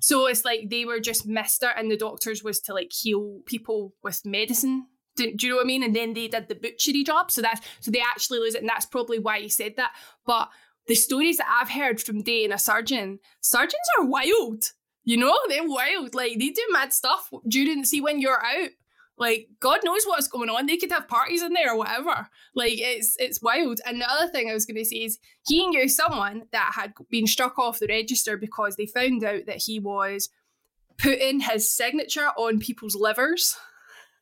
So 0.01 0.27
it's 0.27 0.45
like 0.45 0.71
they 0.71 0.85
were 0.85 1.01
just 1.01 1.27
mister, 1.27 1.69
and 1.69 1.91
the 1.91 1.97
doctors 1.97 2.43
was 2.43 2.61
to 2.63 2.75
like 2.75 2.93
heal 2.93 3.41
people 3.47 3.95
with 4.03 4.25
medicine. 4.25 4.87
Do, 5.17 5.33
do 5.35 5.47
you 5.47 5.53
know 5.53 5.57
what 5.57 5.67
I 5.67 5.67
mean? 5.67 5.83
And 5.83 5.95
then 5.95 6.15
they 6.15 6.29
did 6.29 6.49
the 6.49 6.55
butchery 6.55 7.05
job, 7.05 7.31
so 7.31 7.43
that's 7.43 7.61
so 7.81 7.91
they 7.91 8.01
actually 8.01 8.41
lose 8.41 8.55
it, 8.55 8.63
and 8.63 8.69
that's 8.69 8.87
probably 8.87 9.19
why 9.19 9.41
he 9.41 9.49
said 9.49 9.75
that. 9.77 9.93
But 10.27 10.49
the 10.87 10.95
stories 10.95 11.37
that 11.39 11.49
I've 11.49 11.71
heard 11.71 12.01
from 12.01 12.23
dating 12.23 12.53
a 12.53 12.59
surgeon, 12.59 13.19
surgeons 13.41 13.75
are 13.99 14.07
wild. 14.07 14.65
You 15.05 15.17
know, 15.17 15.37
they're 15.49 15.67
wild. 15.67 16.15
Like 16.15 16.39
they 16.39 16.51
do 16.51 16.67
mad 16.71 16.93
stuff 16.93 17.31
during 17.49 17.85
see 17.85 18.01
when 18.01 18.21
you're 18.21 18.45
out. 18.45 18.71
Like 19.17 19.49
God 19.61 19.81
knows 19.85 20.05
what's 20.05 20.29
going 20.29 20.49
on. 20.49 20.67
They 20.67 20.79
could 20.79 20.91
have 20.93 21.07
parties 21.07 21.43
in 21.43 21.53
there 21.53 21.73
or 21.73 21.77
whatever. 21.77 22.29
Like 22.55 22.75
it's 22.77 23.17
it's 23.19 23.43
wild. 23.43 23.81
And 23.87 24.01
the 24.01 24.11
other 24.11 24.29
thing 24.29 24.49
I 24.49 24.55
was 24.55 24.65
going 24.65 24.79
to 24.79 24.85
say 24.85 24.97
is 24.97 25.19
he 25.47 25.67
knew 25.67 25.89
someone 25.89 26.45
that 26.53 26.73
had 26.75 26.95
been 27.11 27.27
struck 27.27 27.59
off 27.59 27.79
the 27.79 27.87
register 27.87 28.37
because 28.37 28.77
they 28.77 28.87
found 28.87 29.23
out 29.23 29.47
that 29.47 29.63
he 29.67 29.79
was 29.79 30.31
putting 30.97 31.41
his 31.41 31.71
signature 31.71 32.29
on 32.37 32.61
people's 32.61 32.97
livers. 32.97 33.57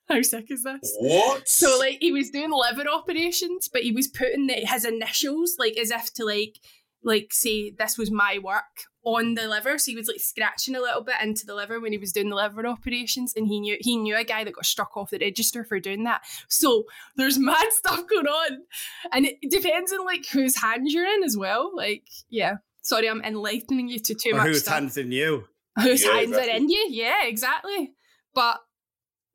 How 0.15 0.23
sick 0.23 0.51
is 0.51 0.63
this? 0.63 0.97
what? 0.99 1.49
So 1.49 1.79
like 1.79 1.99
he 2.01 2.13
was 2.13 2.31
doing 2.31 2.51
liver 2.51 2.89
operations, 2.89 3.69
but 3.73 3.83
he 3.83 3.93
was 3.93 4.09
putting 4.09 4.47
the, 4.47 4.55
his 4.55 4.85
initials 4.85 5.57
like 5.59 5.77
as 5.77 5.91
if 5.91 6.13
to 6.15 6.25
like 6.25 6.59
like 7.03 7.33
say 7.33 7.71
this 7.71 7.97
was 7.97 8.11
my 8.11 8.39
work 8.43 8.65
on 9.05 9.35
the 9.35 9.49
liver. 9.49 9.79
So 9.79 9.91
he 9.91 9.97
was 9.97 10.09
like 10.09 10.21
scratching 10.21 10.75
a 10.75 10.81
little 10.81 11.03
bit 11.03 11.17
into 11.23 11.47
the 11.47 11.55
liver 11.55 11.81
when 11.81 11.93
he 11.93 11.99
was 11.99 12.13
doing 12.13 12.29
the 12.29 12.37
liver 12.37 12.67
operations, 12.67 13.35
and 13.37 13.47
he 13.47 13.61
knew 13.61 13.77
he 13.81 13.97
knew 13.97 14.17
a 14.17 14.25
guy 14.25 14.45
that 14.45 14.55
got 14.55 14.67
struck 14.67 14.97
off 14.97 15.11
the 15.11 15.19
register 15.19 15.65
for 15.65 15.81
doing 15.81 16.05
that. 16.05 16.23
So 16.49 16.85
there's 17.17 17.39
mad 17.39 17.67
stuff 17.71 18.07
going 18.09 18.27
on, 18.27 18.63
and 19.13 19.27
it 19.27 19.51
depends 19.51 19.93
on 19.93 20.05
like 20.05 20.27
whose 20.33 20.61
hands 20.61 20.93
you're 20.93 21.07
in 21.07 21.23
as 21.25 21.37
well. 21.37 21.71
Like 21.75 22.05
yeah, 22.29 22.57
sorry, 22.83 23.09
I'm 23.09 23.23
enlightening 23.23 23.89
you 23.89 23.99
to 24.01 24.15
too 24.15 24.31
or 24.33 24.39
much 24.39 24.47
whose 24.47 24.63
stuff 24.63 24.75
hands 24.75 24.97
in 24.97 25.13
you? 25.13 25.45
whose 25.81 26.05
Yeah, 26.05 26.13
hands 26.13 26.37
are 26.37 26.49
in 26.49 26.69
you. 26.69 26.87
Yeah, 26.91 27.25
exactly. 27.25 27.93
But 28.35 28.59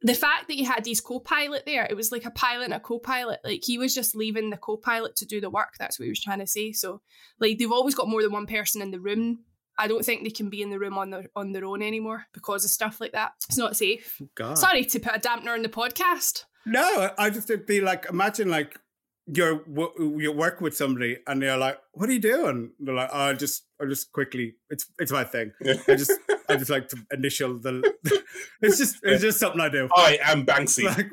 the 0.04 0.14
fact 0.14 0.48
that 0.48 0.54
he 0.54 0.64
had 0.64 0.86
his 0.86 1.02
co-pilot 1.02 1.64
there, 1.66 1.88
it 1.90 1.96
was 1.96 2.12
like 2.12 2.26
a 2.26 2.32
pilot 2.32 2.66
and 2.66 2.74
a 2.74 2.80
co-pilot. 2.80 3.40
Like 3.44 3.62
he 3.64 3.78
was 3.78 3.96
just 3.96 4.16
leaving 4.16 4.50
the 4.50 4.58
co-pilot 4.58 5.16
to 5.18 5.26
do 5.26 5.42
the 5.42 5.50
work. 5.50 5.74
That's 5.80 6.00
what 6.00 6.04
he 6.06 6.10
was 6.10 6.22
trying 6.22 6.40
to 6.40 6.48
say. 6.48 6.74
So 6.74 7.02
like 7.40 7.58
they've 7.58 7.72
always 7.72 7.96
got 7.96 8.10
more 8.10 8.22
than 8.22 8.32
one 8.32 8.46
person 8.46 8.82
in 8.82 8.92
the 8.92 9.00
room 9.00 9.40
I 9.78 9.88
don't 9.88 10.06
think 10.06 10.24
they 10.24 10.30
can 10.30 10.50
be 10.50 10.62
in 10.62 10.70
the 10.70 10.80
room 10.80 10.98
on 10.98 11.10
their 11.10 11.26
on 11.36 11.52
their 11.52 11.66
own 11.66 11.82
anymore 11.82 12.26
because 12.34 12.64
of 12.64 12.72
stuff 12.72 13.02
like 13.02 13.14
that. 13.14 13.32
It's 13.48 13.58
not 13.58 13.76
safe. 13.76 14.20
Oh, 14.22 14.30
God. 14.36 14.58
Sorry 14.58 14.86
to 14.86 15.00
put 15.00 15.16
a 15.16 15.20
dampener 15.20 15.54
on 15.54 15.64
the 15.64 15.70
podcast. 15.70 16.46
No, 16.66 17.10
I 17.18 17.30
just 17.30 17.50
would 17.50 17.66
be 17.66 17.82
like, 17.82 18.06
imagine 18.10 18.50
like 18.50 18.80
you're 19.26 19.64
w- 19.66 20.20
you 20.20 20.32
work 20.32 20.62
with 20.62 20.76
somebody 20.76 21.18
and 21.28 21.42
they're 21.42 21.58
like, 21.58 21.80
"What 21.94 22.10
are 22.10 22.14
you 22.14 22.20
doing?" 22.20 22.72
They're 22.80 22.94
like, 22.94 23.10
"Oh, 23.12 23.20
I 23.20 23.34
just, 23.34 23.64
I 23.82 23.86
just 23.86 24.12
quickly, 24.12 24.56
it's 24.70 24.86
it's 25.00 25.12
my 25.12 25.24
thing. 25.24 25.54
I 25.88 25.96
just, 25.96 26.12
I 26.50 26.56
just 26.56 26.70
like 26.70 26.90
to 26.90 26.98
initial 27.12 27.58
the. 27.58 27.94
it's 28.62 28.78
just, 28.78 28.98
it's 29.04 29.22
just 29.22 29.40
something 29.40 29.62
I 29.62 29.70
do. 29.70 29.90
I 29.96 30.20
am 30.24 30.46
Banksy. 30.46 30.86
Like, 30.86 31.10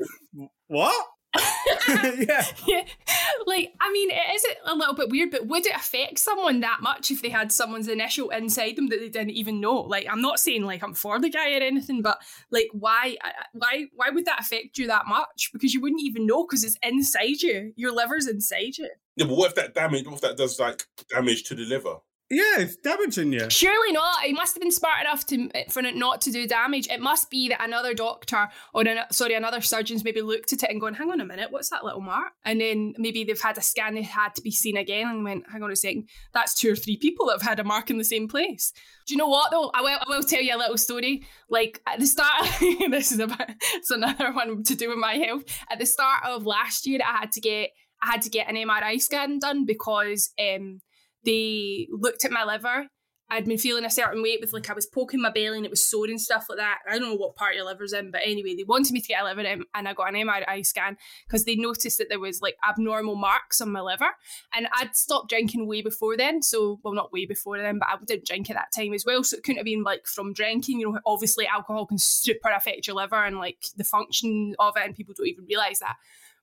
what? 0.69 1.07
yeah. 1.89 2.45
yeah. 2.67 2.85
Like, 3.47 3.73
I 3.81 3.91
mean, 3.91 4.11
it 4.11 4.35
is 4.35 4.45
a 4.67 4.75
little 4.75 4.95
bit 4.95 5.09
weird, 5.09 5.31
but 5.31 5.47
would 5.47 5.65
it 5.65 5.75
affect 5.75 6.19
someone 6.19 6.61
that 6.61 6.81
much 6.83 7.11
if 7.11 7.23
they 7.23 7.31
had 7.31 7.51
someone's 7.51 7.89
initial 7.89 8.31
inside 8.31 8.77
them 8.77 8.89
that 8.89 9.01
they 9.01 9.09
didn't 9.09 9.31
even 9.31 9.61
know? 9.61 9.77
Like, 9.81 10.07
I'm 10.11 10.21
not 10.21 10.39
saying 10.39 10.65
like 10.65 10.83
I'm 10.83 10.95
for 10.95 11.19
the 11.19 11.31
guy 11.31 11.53
or 11.55 11.63
anything, 11.63 12.03
but 12.03 12.21
like, 12.51 12.69
why, 12.73 13.17
why, 13.53 13.87
why 13.95 14.11
would 14.11 14.27
that 14.27 14.41
affect 14.41 14.79
you 14.79 14.87
that 14.89 15.07
much? 15.07 15.51
Because 15.53 15.73
you 15.73 15.81
wouldn't 15.81 16.03
even 16.03 16.27
know 16.27 16.45
because 16.45 16.65
it's 16.65 16.77
inside 16.83 17.41
you. 17.41 17.73
Your 17.77 17.93
liver's 17.93 18.27
inside 18.27 18.79
you. 18.79 18.91
Yeah, 19.17 19.27
but 19.27 19.37
what 19.37 19.49
if 19.49 19.55
that 19.57 19.75
damage? 19.75 20.07
What 20.07 20.17
if 20.17 20.21
that 20.21 20.37
does 20.37 20.61
like 20.61 20.85
damage 21.09 21.45
to 21.45 21.55
the 21.55 21.65
liver? 21.65 21.97
Yeah, 22.33 22.61
it's 22.61 22.77
damaging 22.77 23.33
you. 23.33 23.51
Surely 23.51 23.91
not. 23.91 24.21
He 24.21 24.33
must 24.33 24.55
have 24.55 24.63
been 24.63 24.71
smart 24.71 25.01
enough 25.01 25.27
to 25.27 25.51
for 25.69 25.81
it 25.81 25.97
not 25.97 26.21
to 26.23 26.31
do 26.31 26.47
damage. 26.47 26.87
It 26.87 27.01
must 27.01 27.29
be 27.29 27.49
that 27.49 27.61
another 27.61 27.93
doctor 27.93 28.49
or 28.73 28.87
an, 28.87 29.01
sorry, 29.11 29.35
another 29.35 29.61
surgeon's 29.61 30.05
maybe 30.05 30.23
looked 30.23 30.53
at 30.53 30.63
it 30.63 30.71
and 30.71 30.81
gone, 30.81 30.95
"Hang 30.95 31.11
on 31.11 31.21
a 31.21 31.25
minute, 31.25 31.51
what's 31.51 31.71
that 31.71 31.85
little 31.85 32.01
mark?" 32.01 32.33
And 32.45 32.61
then 32.61 32.95
maybe 32.99 33.25
they've 33.25 33.41
had 33.41 33.59
a 33.59 33.61
scan, 33.61 33.97
they 33.97 34.03
had 34.03 34.37
to 34.37 34.43
be 34.43 34.53
seen 34.53 34.77
again, 34.77 35.09
and 35.09 35.25
went, 35.25 35.51
"Hang 35.51 35.65
on 35.65 35.73
a 35.73 35.77
second, 35.77 36.09
that's 36.33 36.55
two 36.55 36.71
or 36.71 36.77
three 36.77 36.97
people 36.97 37.27
that 37.27 37.33
have 37.33 37.43
had 37.43 37.59
a 37.59 37.65
mark 37.65 37.91
in 37.91 37.99
the 37.99 38.05
same 38.05 38.29
place." 38.29 38.73
Do 39.09 39.15
you 39.15 39.19
know 39.19 39.29
what 39.29 39.51
though? 39.51 39.73
I 39.75 39.83
will, 39.83 39.99
I 39.99 40.05
will 40.09 40.23
tell 40.23 40.41
you 40.41 40.55
a 40.55 40.57
little 40.57 40.79
story. 40.79 41.27
Like 41.49 41.83
at 41.85 41.99
the 41.99 42.07
start, 42.07 42.47
this 42.91 43.11
is 43.11 43.19
about 43.19 43.51
it's 43.75 43.91
another 43.91 44.33
one 44.33 44.63
to 44.63 44.77
do 44.77 44.89
with 44.89 44.99
my 44.99 45.15
health. 45.15 45.43
At 45.69 45.81
the 45.81 45.87
start 45.87 46.23
of 46.25 46.47
last 46.47 46.87
year, 46.87 47.01
I 47.05 47.19
had 47.23 47.33
to 47.33 47.41
get 47.41 47.71
I 48.01 48.13
had 48.13 48.23
to 48.23 48.31
get 48.31 48.49
an 48.49 48.55
MRI 48.55 49.01
scan 49.03 49.41
done 49.41 49.65
because. 49.65 50.31
um 50.39 50.81
they 51.25 51.89
looked 51.91 52.25
at 52.25 52.31
my 52.31 52.45
liver. 52.45 52.87
I'd 53.33 53.45
been 53.45 53.59
feeling 53.59 53.85
a 53.85 53.91
certain 53.91 54.23
way 54.23 54.39
with 54.41 54.53
like 54.53 54.69
I 54.69 54.73
was 54.73 54.87
poking 54.87 55.23
my 55.23 55.31
belly 55.31 55.57
and 55.57 55.65
it 55.65 55.71
was 55.71 55.89
sore 55.89 56.07
and 56.07 56.21
stuff 56.21 56.47
like 56.49 56.59
that. 56.59 56.79
I 56.89 56.99
don't 56.99 57.09
know 57.09 57.15
what 57.15 57.37
part 57.37 57.55
your 57.55 57.65
liver's 57.65 57.93
in, 57.93 58.11
but 58.11 58.23
anyway, 58.25 58.57
they 58.57 58.65
wanted 58.65 58.93
me 58.93 59.01
to 59.01 59.07
get 59.07 59.23
a 59.23 59.25
liver 59.25 59.43
and 59.43 59.89
I 59.89 59.95
got 59.95 60.13
an 60.13 60.17
MRI 60.17 60.67
scan 60.67 60.97
because 61.29 61.45
they 61.45 61.55
noticed 61.55 61.99
that 61.99 62.09
there 62.09 62.19
was 62.19 62.41
like 62.41 62.57
abnormal 62.69 63.15
marks 63.15 63.61
on 63.61 63.71
my 63.71 63.81
liver. 63.81 64.09
And 64.53 64.67
I'd 64.75 64.97
stopped 64.97 65.31
drinking 65.31 65.69
way 65.69 65.81
before 65.81 66.17
then. 66.17 66.43
So, 66.43 66.81
well, 66.83 66.93
not 66.93 67.13
way 67.13 67.25
before 67.25 67.57
then, 67.57 67.79
but 67.79 67.89
I 67.89 67.97
didn't 68.05 68.27
drink 68.27 68.51
at 68.51 68.57
that 68.57 68.73
time 68.75 68.95
as 68.95 69.05
well. 69.07 69.23
So 69.23 69.37
it 69.37 69.45
couldn't 69.45 69.59
have 69.59 69.65
been 69.65 69.85
like 69.85 70.09
from 70.09 70.33
drinking. 70.33 70.81
You 70.81 70.91
know, 70.91 70.99
obviously 71.07 71.47
alcohol 71.47 71.87
can 71.87 71.99
super 71.99 72.51
affect 72.51 72.89
your 72.89 72.97
liver 72.97 73.25
and 73.25 73.39
like 73.39 73.65
the 73.77 73.85
function 73.85 74.57
of 74.59 74.77
it, 74.77 74.85
and 74.85 74.97
people 74.97 75.15
don't 75.17 75.29
even 75.29 75.45
realize 75.45 75.79
that. 75.79 75.97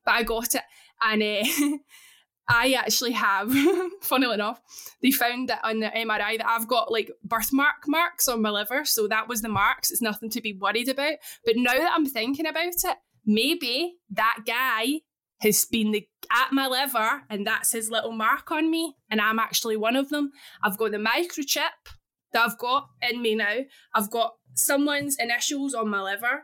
But 0.05 0.13
I 0.13 0.23
got 0.23 0.55
it. 0.55 0.63
And 1.03 1.21
uh, 1.21 1.77
I 2.49 2.73
actually 2.73 3.11
have, 3.11 3.53
funnily 4.01 4.35
enough, 4.35 4.61
they 5.01 5.11
found 5.11 5.49
that 5.49 5.59
on 5.63 5.79
the 5.79 5.87
MRI 5.87 6.37
that 6.37 6.47
I've 6.47 6.67
got 6.67 6.91
like 6.91 7.11
birthmark 7.23 7.87
marks 7.87 8.27
on 8.27 8.41
my 8.41 8.49
liver. 8.49 8.85
So 8.85 9.07
that 9.07 9.27
was 9.27 9.41
the 9.41 9.49
marks. 9.49 9.91
It's 9.91 10.01
nothing 10.01 10.29
to 10.29 10.41
be 10.41 10.53
worried 10.53 10.87
about. 10.87 11.15
But 11.45 11.55
now 11.57 11.73
that 11.73 11.91
I'm 11.93 12.05
thinking 12.05 12.47
about 12.47 12.67
it, 12.67 12.97
maybe 13.25 13.95
that 14.11 14.39
guy 14.45 15.01
has 15.41 15.65
been 15.65 15.91
the, 15.91 16.07
at 16.31 16.51
my 16.51 16.67
liver 16.67 17.23
and 17.29 17.45
that's 17.45 17.73
his 17.73 17.91
little 17.91 18.13
mark 18.13 18.49
on 18.49 18.71
me. 18.71 18.95
And 19.11 19.19
I'm 19.19 19.39
actually 19.39 19.77
one 19.77 19.95
of 19.95 20.09
them. 20.09 20.31
I've 20.63 20.77
got 20.77 20.91
the 20.91 20.97
microchip 20.97 21.91
that 22.31 22.45
I've 22.45 22.57
got 22.57 22.87
in 23.01 23.21
me 23.21 23.35
now. 23.35 23.57
I've 23.93 24.09
got 24.09 24.35
someone's 24.55 25.17
initials 25.19 25.73
on 25.73 25.89
my 25.89 26.01
liver. 26.01 26.43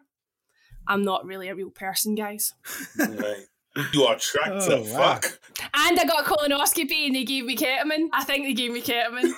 I'm 0.85 1.03
not 1.03 1.25
really 1.25 1.47
a 1.47 1.55
real 1.55 1.69
person, 1.69 2.13
guys. 2.13 2.53
Right. 2.97 3.45
You 3.91 4.03
are 4.03 4.15
tracked 4.19 4.69
Oh, 4.69 4.81
up. 4.81 4.85
wow. 4.87 5.13
Fuck. 5.15 5.39
And 5.73 5.99
I 5.99 6.05
got 6.05 6.27
a 6.27 6.29
colonoscopy 6.29 7.07
and 7.07 7.15
they 7.15 7.23
gave 7.23 7.45
me 7.45 7.55
ketamine. 7.55 8.09
I 8.13 8.23
think 8.23 8.45
they 8.45 8.53
gave 8.53 8.71
me 8.71 8.81
ketamine. 8.81 9.33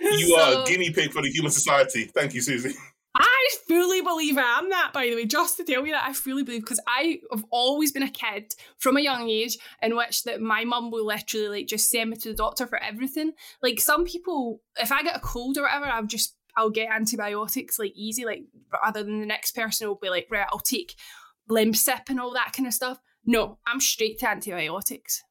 You 0.00 0.34
are 0.40 0.62
a 0.62 0.66
guinea 0.66 0.90
pig 0.90 1.12
for 1.12 1.22
the 1.22 1.30
human 1.30 1.50
society. 1.50 2.04
Thank 2.04 2.34
you, 2.34 2.40
Suzie. 2.40 2.74
I 3.14 3.48
fully 3.66 4.00
believe 4.00 4.38
I 4.38 4.58
am 4.58 4.70
that, 4.70 4.92
by 4.92 5.06
the 5.06 5.16
way, 5.16 5.26
just 5.26 5.56
to 5.56 5.64
tell 5.64 5.84
you 5.84 5.92
that 5.92 6.04
I 6.06 6.12
fully 6.12 6.44
believe 6.44 6.60
because 6.62 6.80
I 6.86 7.20
have 7.32 7.44
always 7.50 7.90
been 7.90 8.02
a 8.04 8.10
kid 8.10 8.54
from 8.78 8.96
a 8.96 9.00
young 9.00 9.28
age 9.28 9.58
in 9.82 9.96
which 9.96 10.22
that 10.24 10.40
my 10.40 10.64
mum 10.64 10.90
will 10.90 11.06
literally 11.06 11.48
like 11.48 11.66
just 11.66 11.90
send 11.90 12.10
me 12.10 12.16
to 12.18 12.28
the 12.28 12.34
doctor 12.34 12.66
for 12.66 12.80
everything. 12.82 13.32
Like 13.62 13.80
some 13.80 14.04
people, 14.04 14.60
if 14.76 14.92
I 14.92 15.02
get 15.02 15.16
a 15.16 15.20
cold 15.20 15.58
or 15.58 15.62
whatever, 15.62 15.86
I'll 15.86 16.06
just 16.06 16.36
I'll 16.56 16.70
get 16.70 16.90
antibiotics 16.90 17.78
like 17.78 17.92
easy, 17.96 18.24
like 18.24 18.44
rather 18.84 19.02
than 19.02 19.20
the 19.20 19.26
next 19.26 19.52
person 19.54 19.88
will 19.88 19.94
be 20.00 20.10
like, 20.10 20.26
right, 20.30 20.46
I'll 20.52 20.58
take 20.58 20.94
Lemsip 21.50 22.08
and 22.08 22.20
all 22.20 22.32
that 22.34 22.52
kind 22.52 22.66
of 22.66 22.74
stuff. 22.74 22.98
No, 23.24 23.58
I'm 23.66 23.80
straight 23.80 24.18
to 24.20 24.28
antibiotics. 24.28 25.22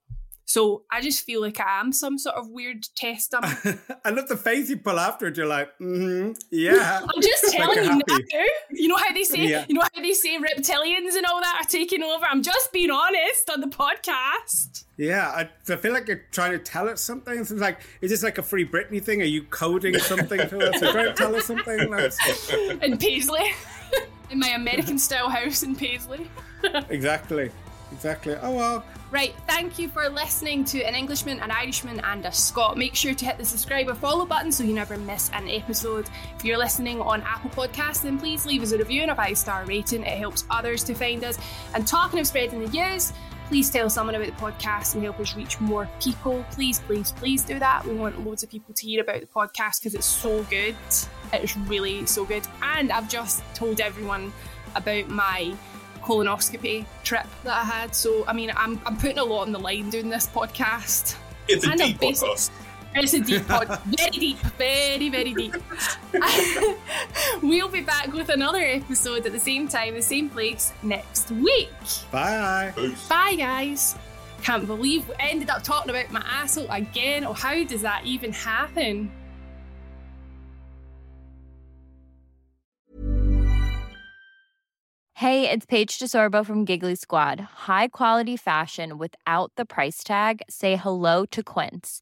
So 0.49 0.83
I 0.89 1.01
just 1.01 1.25
feel 1.25 1.41
like 1.41 1.59
I 1.59 1.81
am 1.81 1.91
some 1.91 2.17
sort 2.17 2.37
of 2.37 2.49
weird 2.49 2.87
test 2.95 3.31
dummy. 3.31 3.49
I 4.05 4.11
love 4.11 4.29
the 4.29 4.37
face 4.37 4.69
you 4.69 4.77
pull 4.77 4.97
after 4.97 5.27
it. 5.27 5.35
You're 5.35 5.45
like, 5.45 5.67
mm-hmm, 5.81 6.31
yeah. 6.51 7.01
I'm 7.15 7.21
just 7.21 7.43
Like 7.47 7.57
telling 7.57 7.83
you're 7.83 7.93
you 7.95 8.01
now. 8.07 8.45
You 8.69 8.87
know 8.87 8.95
how 8.95 9.11
they 9.11 9.25
say, 9.25 9.45
Yeah. 9.45 9.65
you 9.67 9.75
know 9.75 9.81
how 9.81 10.01
they 10.01 10.13
say 10.13 10.37
reptilians 10.37 11.17
and 11.17 11.25
all 11.25 11.41
that 11.41 11.59
are 11.61 11.67
taking 11.69 12.01
over. 12.01 12.25
I'm 12.25 12.41
just 12.43 12.71
being 12.71 12.91
honest 12.91 13.49
on 13.49 13.59
the 13.59 13.67
podcast. 13.67 14.85
Yeah, 14.95 15.27
I, 15.27 15.49
I 15.69 15.75
feel 15.75 15.91
like 15.91 16.07
you're 16.07 16.23
trying 16.31 16.51
to 16.53 16.59
tell 16.59 16.87
us 16.87 17.01
something. 17.01 17.37
It's 17.39 17.51
like, 17.51 17.81
is 17.99 18.09
this 18.11 18.23
like 18.23 18.37
a 18.37 18.43
free 18.43 18.65
Britney 18.65 19.03
thing? 19.03 19.21
Are 19.21 19.25
you 19.25 19.43
coding 19.43 19.99
something 19.99 20.39
to 20.39 20.69
us? 20.69 20.79
Trying 20.79 21.07
to 21.07 21.13
tell 21.13 21.35
us 21.35 21.45
something? 21.45 21.93
In 22.81 22.97
Paisley, 22.97 23.51
in 24.29 24.39
my 24.39 24.49
American 24.49 24.97
style 24.97 25.29
house 25.29 25.63
in 25.63 25.75
Paisley. 25.75 26.29
exactly, 26.89 27.51
exactly. 27.91 28.35
Oh 28.41 28.55
well. 28.55 28.85
Right, 29.09 29.33
thank 29.47 29.79
you 29.79 29.87
for 29.87 30.09
listening 30.09 30.65
to 30.65 30.83
An 30.83 30.93
Englishman, 30.93 31.39
An 31.39 31.49
Irishman, 31.49 32.01
and 32.01 32.25
a 32.25 32.31
Scot. 32.31 32.75
Make 32.75 32.93
sure 32.93 33.13
to 33.13 33.25
hit 33.25 33.37
the 33.37 33.45
subscribe 33.45 33.87
or 33.87 33.95
follow 33.95 34.25
button 34.25 34.51
so 34.51 34.65
you 34.65 34.73
never 34.73 34.97
miss 34.97 35.29
an 35.31 35.47
episode. 35.47 36.09
If 36.35 36.43
you're 36.43 36.57
listening 36.57 36.99
on 36.99 37.21
Apple 37.21 37.49
Podcasts, 37.51 38.01
then 38.01 38.19
please 38.19 38.45
leave 38.45 38.63
us 38.63 38.73
a 38.73 38.77
review 38.77 39.03
and 39.03 39.11
a 39.11 39.15
five 39.15 39.37
star 39.37 39.63
rating. 39.63 40.03
It 40.03 40.17
helps 40.17 40.43
others 40.49 40.83
to 40.83 40.93
find 40.93 41.23
us. 41.23 41.39
And 41.73 41.87
talking 41.87 42.19
of 42.19 42.27
spreading 42.27 42.59
the 42.59 42.67
news, 42.67 43.13
please 43.47 43.69
tell 43.69 43.89
someone 43.89 44.15
about 44.15 44.27
the 44.27 44.33
podcast 44.33 44.93
and 44.95 45.03
help 45.03 45.19
us 45.19 45.35
reach 45.35 45.59
more 45.59 45.89
people. 46.01 46.45
Please, 46.51 46.79
please, 46.79 47.11
please 47.13 47.43
do 47.43 47.59
that. 47.59 47.85
We 47.85 47.95
want 47.95 48.25
loads 48.25 48.43
of 48.43 48.49
people 48.49 48.73
to 48.73 48.85
hear 48.85 49.01
about 49.01 49.21
the 49.21 49.27
podcast 49.27 49.79
because 49.79 49.95
it's 49.95 50.05
so 50.05 50.43
good. 50.43 50.75
It's 51.33 51.57
really 51.57 52.05
so 52.05 52.25
good. 52.25 52.45
And 52.61 52.91
I've 52.91 53.09
just 53.09 53.43
told 53.53 53.79
everyone 53.79 54.33
about 54.75 55.07
my 55.07 55.53
colonoscopy 56.01 56.85
trip 57.03 57.25
that 57.43 57.57
I 57.57 57.63
had. 57.63 57.95
So, 57.95 58.25
I 58.27 58.33
mean, 58.33 58.51
I'm, 58.55 58.79
I'm 58.85 58.97
putting 58.97 59.17
a 59.17 59.23
lot 59.23 59.41
on 59.43 59.51
the 59.51 59.59
line 59.59 59.89
doing 59.89 60.09
this 60.09 60.27
podcast. 60.27 61.15
It's 61.47 61.65
a 61.65 61.71
And 61.71 61.79
deep 61.79 61.99
podcast. 61.99 62.51
It's 62.99 63.13
a 63.13 63.19
deep 63.19 63.47
pod, 63.47 63.79
very 63.85 64.09
deep, 64.09 64.37
very, 64.57 65.09
very 65.09 65.33
deep. 65.33 65.53
we'll 67.43 67.69
be 67.69 67.81
back 67.81 68.11
with 68.11 68.29
another 68.29 68.59
episode 68.59 69.25
at 69.27 69.31
the 69.31 69.39
same 69.39 69.67
time, 69.67 69.93
the 69.93 70.01
same 70.01 70.29
place 70.29 70.73
next 70.81 71.29
week. 71.29 71.69
Bye. 72.11 72.73
Peace. 72.75 73.07
Bye, 73.07 73.35
guys. 73.35 73.95
Can't 74.41 74.65
believe 74.65 75.07
we 75.07 75.13
ended 75.19 75.51
up 75.51 75.63
talking 75.63 75.91
about 75.91 76.11
my 76.11 76.23
asshole 76.25 76.67
again. 76.71 77.23
Oh, 77.23 77.33
how 77.33 77.63
does 77.63 77.83
that 77.83 78.03
even 78.03 78.33
happen? 78.33 79.11
Hey, 85.13 85.49
it's 85.49 85.65
Paige 85.65 85.99
DeSorbo 85.99 86.45
from 86.45 86.65
Giggly 86.65 86.95
Squad. 86.95 87.39
High 87.39 87.89
quality 87.89 88.37
fashion 88.37 88.97
without 88.97 89.51
the 89.55 89.65
price 89.65 90.03
tag. 90.03 90.41
Say 90.49 90.75
hello 90.75 91.25
to 91.25 91.43
Quince. 91.43 92.01